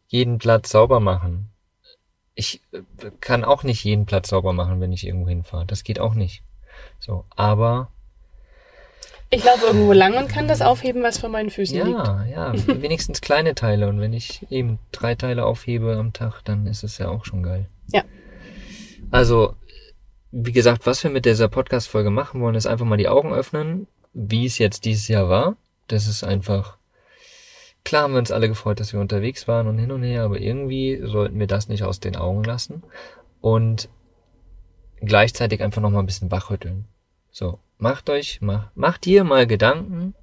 jeden 0.08 0.38
Platz 0.38 0.70
sauber 0.70 0.98
machen. 0.98 1.50
Ich 2.34 2.60
äh, 2.72 2.80
kann 3.20 3.44
auch 3.44 3.62
nicht 3.62 3.82
jeden 3.84 4.06
Platz 4.06 4.28
sauber 4.30 4.52
machen, 4.52 4.80
wenn 4.80 4.92
ich 4.92 5.06
irgendwo 5.06 5.28
hinfahre. 5.28 5.66
Das 5.66 5.84
geht 5.84 6.00
auch 6.00 6.14
nicht. 6.14 6.42
So, 6.98 7.24
aber 7.36 7.90
Ich 9.30 9.44
laufe 9.44 9.66
irgendwo 9.66 9.92
lang 9.92 10.16
und 10.16 10.28
kann 10.28 10.46
das 10.46 10.62
aufheben, 10.62 11.02
was 11.02 11.18
vor 11.18 11.28
meinen 11.28 11.50
Füßen 11.50 11.76
liegt. 11.76 12.06
ja, 12.06 12.24
ja, 12.24 12.52
wenigstens 12.66 13.20
kleine 13.20 13.54
Teile. 13.54 13.88
Und 13.88 14.00
wenn 14.00 14.12
ich 14.12 14.46
eben 14.50 14.78
drei 14.92 15.14
Teile 15.14 15.44
aufhebe 15.44 15.96
am 15.96 16.12
Tag, 16.12 16.42
dann 16.44 16.66
ist 16.66 16.84
es 16.84 16.98
ja 16.98 17.08
auch 17.08 17.24
schon 17.24 17.42
geil. 17.42 17.68
Ja. 17.92 18.04
Also, 19.10 19.54
wie 20.30 20.52
gesagt, 20.52 20.86
was 20.86 21.02
wir 21.02 21.10
mit 21.10 21.24
dieser 21.24 21.48
Podcast-Folge 21.48 22.10
machen 22.10 22.40
wollen, 22.40 22.54
ist 22.54 22.66
einfach 22.66 22.86
mal 22.86 22.96
die 22.96 23.08
Augen 23.08 23.32
öffnen, 23.32 23.88
wie 24.12 24.46
es 24.46 24.58
jetzt 24.58 24.84
dieses 24.84 25.08
Jahr 25.08 25.28
war. 25.28 25.56
Das 25.88 26.06
ist 26.06 26.24
einfach, 26.24 26.78
klar 27.84 28.04
haben 28.04 28.14
wir 28.14 28.18
uns 28.18 28.30
alle 28.30 28.48
gefreut, 28.48 28.80
dass 28.80 28.92
wir 28.92 29.00
unterwegs 29.00 29.48
waren 29.48 29.66
und 29.66 29.78
hin 29.78 29.92
und 29.92 30.02
her, 30.02 30.22
aber 30.22 30.40
irgendwie 30.40 31.00
sollten 31.04 31.38
wir 31.38 31.46
das 31.46 31.68
nicht 31.68 31.82
aus 31.84 32.00
den 32.00 32.16
Augen 32.16 32.44
lassen 32.44 32.82
und 33.40 33.88
gleichzeitig 35.00 35.62
einfach 35.62 35.82
nochmal 35.82 36.02
ein 36.02 36.06
bisschen 36.06 36.30
wachrütteln. 36.30 36.86
So, 37.38 37.58
macht 37.76 38.08
euch, 38.08 38.40
mach, 38.40 38.70
macht 38.74 39.04
dir 39.04 39.22
mal 39.22 39.46
Gedanken, 39.46 40.14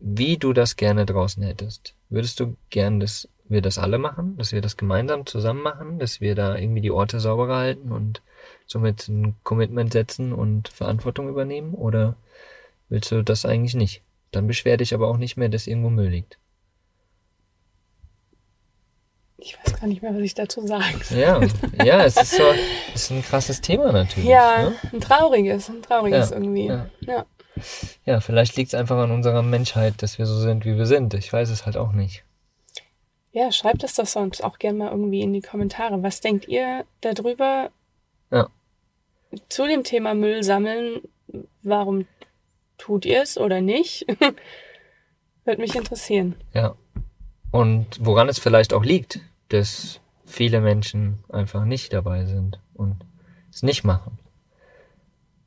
wie 0.00 0.36
du 0.36 0.52
das 0.52 0.74
gerne 0.74 1.06
draußen 1.06 1.40
hättest. 1.40 1.94
Würdest 2.08 2.40
du 2.40 2.56
gern, 2.68 2.98
dass 2.98 3.28
wir 3.48 3.62
das 3.62 3.78
alle 3.78 3.98
machen, 3.98 4.36
dass 4.38 4.50
wir 4.50 4.60
das 4.60 4.76
gemeinsam 4.76 5.24
zusammen 5.24 5.62
machen, 5.62 6.00
dass 6.00 6.20
wir 6.20 6.34
da 6.34 6.56
irgendwie 6.56 6.80
die 6.80 6.90
Orte 6.90 7.20
sauberer 7.20 7.58
halten 7.58 7.92
und 7.92 8.22
somit 8.66 9.06
ein 9.06 9.36
Commitment 9.44 9.92
setzen 9.92 10.32
und 10.32 10.66
Verantwortung 10.66 11.28
übernehmen? 11.28 11.74
Oder 11.74 12.16
willst 12.88 13.12
du 13.12 13.22
das 13.22 13.46
eigentlich 13.46 13.76
nicht? 13.76 14.02
Dann 14.32 14.48
beschwer 14.48 14.78
dich 14.78 14.94
aber 14.94 15.06
auch 15.06 15.16
nicht 15.16 15.36
mehr, 15.36 15.48
dass 15.48 15.68
irgendwo 15.68 15.90
Müll 15.90 16.08
liegt. 16.08 16.40
Ich 19.40 19.56
weiß 19.56 19.78
gar 19.80 19.86
nicht 19.86 20.02
mehr, 20.02 20.12
was 20.14 20.20
ich 20.22 20.34
dazu 20.34 20.66
sagen 20.66 21.00
soll. 21.04 21.18
Ja, 21.18 21.40
ja, 21.84 22.04
es 22.04 22.16
ist 22.16 22.32
so, 22.36 22.42
es 22.94 23.02
ist 23.02 23.10
ein 23.12 23.22
krasses 23.22 23.60
Thema 23.60 23.92
natürlich. 23.92 24.28
Ja, 24.28 24.70
Ne? 24.70 24.76
ein 24.92 25.00
trauriges, 25.00 25.68
ein 25.68 25.80
trauriges 25.80 26.30
Ja, 26.30 26.36
irgendwie. 26.36 26.66
ja. 26.66 26.86
Ja. 27.00 27.26
Ja, 28.04 28.20
vielleicht 28.20 28.56
liegt 28.56 28.72
es 28.72 28.74
einfach 28.78 28.96
an 28.98 29.10
unserer 29.12 29.42
Menschheit, 29.42 29.94
dass 30.02 30.18
wir 30.18 30.26
so 30.26 30.36
sind, 30.38 30.64
wie 30.64 30.76
wir 30.76 30.86
sind. 30.86 31.14
Ich 31.14 31.32
weiß 31.32 31.50
es 31.50 31.66
halt 31.66 31.76
auch 31.76 31.92
nicht. 31.92 32.24
Ja, 33.32 33.52
schreibt 33.52 33.84
es 33.84 33.94
doch 33.94 34.06
sonst 34.06 34.42
auch 34.42 34.58
gerne 34.58 34.78
mal 34.78 34.90
irgendwie 34.90 35.22
in 35.22 35.32
die 35.32 35.40
Kommentare. 35.40 36.02
Was 36.02 36.20
denkt 36.20 36.48
ihr 36.48 36.84
darüber 37.00 37.70
Ja. 38.32 38.48
zu 39.48 39.66
dem 39.66 39.84
Thema 39.84 40.14
Müll 40.14 40.42
sammeln? 40.42 41.00
Warum 41.62 42.06
tut 42.76 43.04
ihr 43.04 43.22
es 43.22 43.38
oder 43.38 43.60
nicht? 43.60 44.06
Würde 45.44 45.60
mich 45.60 45.74
interessieren. 45.76 46.34
Ja. 46.54 46.74
Und 47.50 47.86
woran 48.00 48.28
es 48.28 48.38
vielleicht 48.38 48.72
auch 48.72 48.84
liegt, 48.84 49.20
dass 49.48 50.00
viele 50.26 50.60
Menschen 50.60 51.18
einfach 51.28 51.64
nicht 51.64 51.92
dabei 51.92 52.26
sind 52.26 52.60
und 52.74 52.96
es 53.50 53.62
nicht 53.62 53.84
machen. 53.84 54.18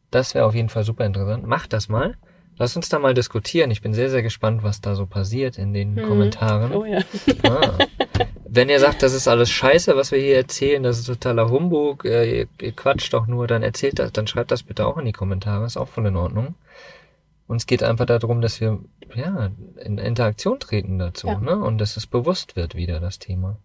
Das 0.10 0.36
wäre 0.36 0.46
auf 0.46 0.56
jeden 0.56 0.70
Fall 0.70 0.84
super 0.84 1.06
interessant. 1.06 1.46
Macht 1.46 1.74
das 1.74 1.88
mal. 1.88 2.18
Lass 2.58 2.76
uns 2.76 2.90
da 2.90 3.00
mal 3.00 3.14
diskutieren. 3.14 3.72
Ich 3.72 3.82
bin 3.82 3.94
sehr, 3.94 4.10
sehr 4.10 4.22
gespannt, 4.22 4.62
was 4.62 4.82
da 4.82 4.96
so 4.96 5.06
passiert 5.06 5.58
in 5.58 5.74
den 5.74 5.96
Kommentaren. 5.96 6.74
Oh 6.74 6.86
ja. 6.86 7.00
Ah. 7.44 7.78
Wenn 8.46 8.70
ihr 8.70 8.80
sagt, 8.80 9.02
das 9.02 9.14
ist 9.14 9.28
alles 9.28 9.50
scheiße, 9.50 9.96
was 9.96 10.12
wir 10.12 10.20
hier 10.20 10.36
erzählen, 10.36 10.84
das 10.84 11.00
ist 11.00 11.06
totaler 11.06 11.50
Humbug, 11.50 12.04
äh, 12.04 12.42
ihr, 12.42 12.48
ihr 12.60 12.72
quatscht 12.74 13.14
doch 13.14 13.26
nur, 13.26 13.48
dann 13.48 13.64
erzählt 13.64 13.98
das, 13.98 14.12
dann 14.12 14.28
schreibt 14.28 14.52
das 14.52 14.64
bitte 14.64 14.86
auch 14.86 14.98
in 14.98 15.06
die 15.06 15.14
Kommentare, 15.14 15.66
ist 15.66 15.78
auch 15.78 15.88
voll 15.88 16.06
in 16.06 16.18
Ordnung. 16.18 16.56
Uns 17.52 17.66
geht 17.66 17.84
einfach 17.84 18.06
darum, 18.06 18.40
dass 18.40 18.62
wir 18.62 18.80
ja 19.14 19.52
in 19.84 19.98
Interaktion 19.98 20.58
treten 20.58 20.98
dazu, 21.00 21.28
Ja. 21.28 21.38
ne? 21.38 21.58
Und 21.58 21.80
dass 21.80 21.98
es 21.98 22.08
bewusst 22.08 22.56
wird 22.56 22.76
wieder 22.76 23.02
das 23.02 23.20
Thema. 23.20 23.58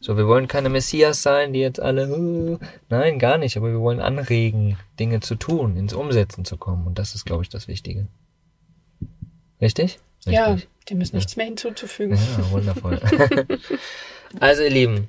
So, 0.00 0.16
wir 0.16 0.26
wollen 0.26 0.48
keine 0.48 0.70
Messias 0.70 1.22
sein, 1.22 1.52
die 1.52 1.60
jetzt 1.60 1.78
alle, 1.78 2.58
nein, 2.88 3.18
gar 3.18 3.36
nicht, 3.36 3.58
aber 3.58 3.68
wir 3.70 3.80
wollen 3.80 4.00
anregen, 4.00 4.78
Dinge 4.98 5.20
zu 5.20 5.34
tun, 5.34 5.76
ins 5.76 5.92
Umsetzen 5.92 6.46
zu 6.46 6.56
kommen. 6.56 6.86
Und 6.86 6.98
das 6.98 7.14
ist, 7.14 7.26
glaube 7.26 7.42
ich, 7.42 7.50
das 7.50 7.68
Wichtige. 7.68 8.06
Richtig? 9.60 9.98
Ja, 10.24 10.52
Richtig. 10.52 10.70
dem 10.88 11.02
ist 11.02 11.12
nichts 11.12 11.36
mehr 11.36 11.44
hinzuzufügen. 11.44 12.16
Ja, 12.16 12.50
wundervoll. 12.50 12.98
also, 14.40 14.62
ihr 14.62 14.70
Lieben, 14.70 15.08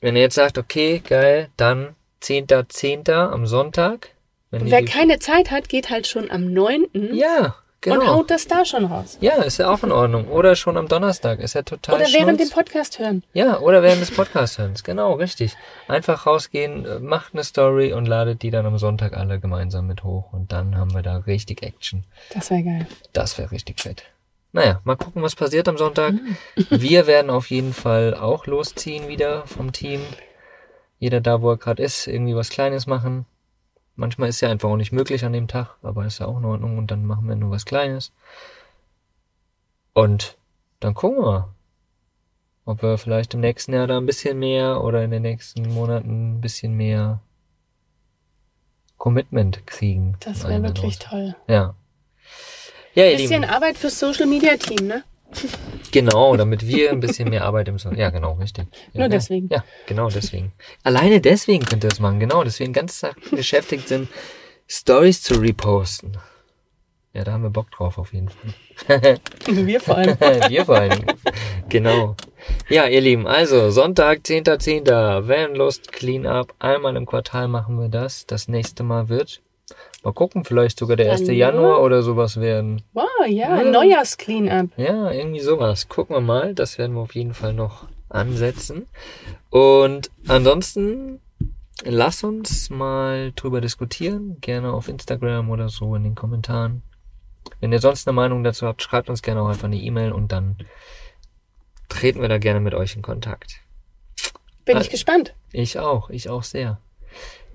wenn 0.00 0.14
ihr 0.14 0.22
jetzt 0.22 0.36
sagt, 0.36 0.58
okay, 0.58 1.00
geil, 1.04 1.48
dann 1.56 1.96
10.10. 2.22 3.10
am 3.12 3.46
Sonntag. 3.48 4.10
Wenn 4.52 4.70
Wer 4.70 4.84
keine 4.84 5.18
Zeit 5.18 5.50
hat, 5.50 5.68
geht 5.68 5.90
halt 5.90 6.06
schon 6.06 6.30
am 6.30 6.52
9. 6.52 6.86
Ja, 7.12 7.56
und 7.84 7.98
genau. 7.98 8.14
haut 8.14 8.30
das 8.30 8.46
da 8.46 8.64
schon 8.64 8.84
raus. 8.84 9.18
Ja, 9.20 9.42
ist 9.42 9.58
ja 9.58 9.68
auch 9.68 9.82
in 9.82 9.90
Ordnung. 9.90 10.28
Oder 10.28 10.54
schon 10.54 10.76
am 10.76 10.86
Donnerstag, 10.86 11.40
ist 11.40 11.54
ja 11.54 11.62
total 11.62 11.96
Oder 11.96 12.06
während 12.12 12.38
dem. 12.38 12.48
Podcast 12.48 13.00
hören. 13.00 13.24
Ja, 13.32 13.58
oder 13.58 13.82
während 13.82 14.00
des 14.00 14.12
Podcast-Hörens, 14.12 14.84
genau, 14.84 15.14
richtig. 15.14 15.56
Einfach 15.88 16.26
rausgehen, 16.26 16.86
äh, 16.86 17.00
macht 17.00 17.34
eine 17.34 17.42
Story 17.42 17.92
und 17.92 18.06
ladet 18.06 18.42
die 18.42 18.52
dann 18.52 18.66
am 18.66 18.78
Sonntag 18.78 19.16
alle 19.16 19.40
gemeinsam 19.40 19.88
mit 19.88 20.04
hoch. 20.04 20.32
Und 20.32 20.52
dann 20.52 20.76
haben 20.76 20.94
wir 20.94 21.02
da 21.02 21.16
richtig 21.16 21.64
Action. 21.64 22.04
Das 22.32 22.50
wäre 22.50 22.62
geil. 22.62 22.86
Das 23.12 23.36
wäre 23.36 23.50
richtig 23.50 23.80
fett. 23.80 24.04
Naja, 24.52 24.80
mal 24.84 24.96
gucken, 24.96 25.22
was 25.22 25.34
passiert 25.34 25.66
am 25.66 25.78
Sonntag. 25.78 26.14
Wir 26.68 27.06
werden 27.06 27.30
auf 27.30 27.48
jeden 27.48 27.72
Fall 27.72 28.14
auch 28.14 28.46
losziehen 28.46 29.08
wieder 29.08 29.46
vom 29.46 29.72
Team. 29.72 30.02
Jeder 30.98 31.22
da, 31.22 31.40
wo 31.40 31.50
er 31.50 31.56
gerade 31.56 31.82
ist, 31.82 32.06
irgendwie 32.06 32.36
was 32.36 32.50
Kleines 32.50 32.86
machen. 32.86 33.24
Manchmal 33.94 34.30
ist 34.30 34.40
ja 34.40 34.50
einfach 34.50 34.68
auch 34.68 34.76
nicht 34.76 34.92
möglich 34.92 35.24
an 35.24 35.32
dem 35.32 35.48
Tag, 35.48 35.76
aber 35.82 36.06
ist 36.06 36.18
ja 36.18 36.26
auch 36.26 36.38
in 36.38 36.44
Ordnung 36.44 36.78
und 36.78 36.90
dann 36.90 37.04
machen 37.04 37.28
wir 37.28 37.36
nur 37.36 37.50
was 37.50 37.64
Kleines. 37.64 38.12
Und 39.92 40.36
dann 40.80 40.94
gucken 40.94 41.18
wir 41.18 41.30
mal, 41.30 41.48
ob 42.64 42.82
wir 42.82 42.96
vielleicht 42.96 43.34
im 43.34 43.40
nächsten 43.40 43.74
Jahr 43.74 43.86
da 43.86 43.98
ein 43.98 44.06
bisschen 44.06 44.38
mehr 44.38 44.82
oder 44.82 45.04
in 45.04 45.10
den 45.10 45.22
nächsten 45.22 45.74
Monaten 45.74 46.34
ein 46.36 46.40
bisschen 46.40 46.74
mehr 46.76 47.20
Commitment 48.96 49.66
kriegen. 49.66 50.16
Das 50.20 50.46
wäre 50.46 50.62
wirklich 50.62 50.98
draus. 50.98 51.10
toll. 51.10 51.36
Ja. 51.48 51.74
Ja, 52.94 53.06
ihr 53.06 53.16
Bisschen 53.16 53.42
Lieben. 53.42 53.52
Arbeit 53.52 53.76
fürs 53.76 53.98
Social 53.98 54.26
Media 54.26 54.56
Team, 54.56 54.86
ne? 54.86 55.02
Genau, 55.90 56.36
damit 56.36 56.66
wir 56.66 56.90
ein 56.90 57.00
bisschen 57.00 57.28
mehr 57.28 57.44
Arbeit 57.44 57.68
im 57.68 57.78
so 57.78 57.90
Ja, 57.90 58.10
genau, 58.10 58.32
richtig. 58.34 58.66
Ja, 58.92 59.00
Nur 59.00 59.08
deswegen. 59.08 59.48
Ja, 59.50 59.64
genau 59.86 60.08
deswegen. 60.08 60.52
Alleine 60.82 61.20
deswegen 61.20 61.64
könnt 61.64 61.84
ihr 61.84 61.90
das 61.90 62.00
machen, 62.00 62.18
genau, 62.18 62.44
dass 62.44 62.58
wir 62.58 62.66
den 62.66 62.72
ganzen 62.72 63.08
Tag 63.08 63.16
beschäftigt 63.30 63.88
sind, 63.88 64.08
Stories 64.68 65.22
zu 65.22 65.34
reposten. 65.34 66.16
Ja, 67.14 67.24
da 67.24 67.32
haben 67.32 67.42
wir 67.42 67.50
Bock 67.50 67.70
drauf 67.70 67.98
auf 67.98 68.14
jeden 68.14 68.30
Fall. 68.30 69.20
Wir 69.46 69.80
vor 69.80 69.98
allem. 69.98 70.16
wir 70.48 70.64
vor 70.64 70.76
allem. 70.76 71.04
Genau. 71.68 72.16
Ja, 72.70 72.86
ihr 72.86 73.02
Lieben, 73.02 73.26
also 73.26 73.70
Sonntag, 73.70 74.20
10.10. 74.20 75.28
Vanlust 75.28 75.92
Cleanup. 75.92 76.54
Einmal 76.58 76.96
im 76.96 77.04
Quartal 77.04 77.48
machen 77.48 77.78
wir 77.78 77.88
das. 77.88 78.26
Das 78.26 78.48
nächste 78.48 78.82
Mal 78.82 79.10
wird, 79.10 79.42
mal 80.02 80.14
gucken, 80.14 80.44
vielleicht 80.44 80.78
sogar 80.78 80.96
der 80.96 81.12
1. 81.12 81.20
Januar? 81.20 81.34
Januar 81.34 81.82
oder 81.82 82.02
sowas 82.02 82.40
werden. 82.40 82.82
Wow, 82.94 83.04
ja, 83.26 83.62
Ja. 83.62 83.70
Neujahrs-Cleanup. 83.70 84.70
Ja, 84.76 85.10
irgendwie 85.10 85.40
sowas. 85.40 85.88
Gucken 85.88 86.16
wir 86.16 86.20
mal. 86.20 86.54
Das 86.54 86.78
werden 86.78 86.94
wir 86.94 87.00
auf 87.02 87.14
jeden 87.14 87.34
Fall 87.34 87.52
noch 87.54 87.86
ansetzen. 88.08 88.86
Und 89.50 90.10
ansonsten 90.28 91.20
lass 91.84 92.22
uns 92.24 92.70
mal 92.70 93.32
drüber 93.34 93.60
diskutieren. 93.60 94.36
Gerne 94.40 94.72
auf 94.72 94.88
Instagram 94.88 95.50
oder 95.50 95.68
so 95.68 95.94
in 95.94 96.04
den 96.04 96.14
Kommentaren. 96.14 96.82
Wenn 97.60 97.72
ihr 97.72 97.80
sonst 97.80 98.06
eine 98.06 98.14
Meinung 98.14 98.44
dazu 98.44 98.66
habt, 98.66 98.82
schreibt 98.82 99.08
uns 99.10 99.22
gerne 99.22 99.42
auch 99.42 99.48
einfach 99.48 99.64
eine 99.64 99.76
E-Mail 99.76 100.12
und 100.12 100.30
dann 100.32 100.56
treten 101.88 102.20
wir 102.20 102.28
da 102.28 102.38
gerne 102.38 102.60
mit 102.60 102.74
euch 102.74 102.94
in 102.96 103.02
Kontakt. 103.02 103.56
Bin 104.64 104.76
Ah. 104.76 104.80
ich 104.80 104.90
gespannt. 104.90 105.34
Ich 105.52 105.78
auch, 105.78 106.08
ich 106.10 106.28
auch 106.28 106.42
sehr. 106.44 106.78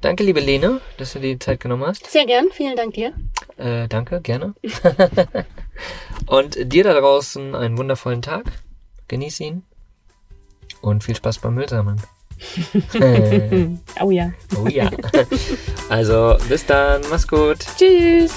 Danke, 0.01 0.23
liebe 0.23 0.39
Lene, 0.39 0.79
dass 0.97 1.13
du 1.13 1.19
dir 1.19 1.33
die 1.33 1.39
Zeit 1.39 1.59
genommen 1.59 1.85
hast. 1.85 2.09
Sehr 2.11 2.25
gern. 2.25 2.47
Vielen 2.51 2.75
Dank 2.75 2.93
dir. 2.93 3.13
Äh, 3.57 3.87
danke, 3.87 4.21
gerne. 4.21 4.53
und 6.27 6.71
dir 6.71 6.83
da 6.83 6.93
draußen 6.93 7.55
einen 7.55 7.77
wundervollen 7.77 8.21
Tag. 8.21 8.45
Genieß 9.07 9.39
ihn. 9.39 9.63
Und 10.81 11.03
viel 11.03 11.15
Spaß 11.15 11.39
beim 11.39 11.55
Müllsammeln. 11.55 12.01
Oh 13.99 14.11
ja. 14.11 14.31
oh 14.55 14.67
ja. 14.67 14.91
Also, 15.89 16.37
bis 16.47 16.65
dann. 16.67 17.01
Mach's 17.09 17.27
gut. 17.27 17.57
Tschüss. 17.77 18.31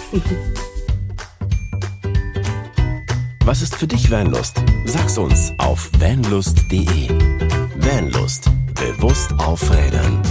Was 3.44 3.60
ist 3.60 3.76
für 3.76 3.86
dich 3.86 4.10
Vanlust? 4.10 4.62
Sag's 4.86 5.18
uns 5.18 5.52
auf 5.58 5.90
vanlust.de. 5.98 7.10
Vanlust. 7.76 8.46
Bewusst 8.74 9.32
aufrädern. 9.38 10.22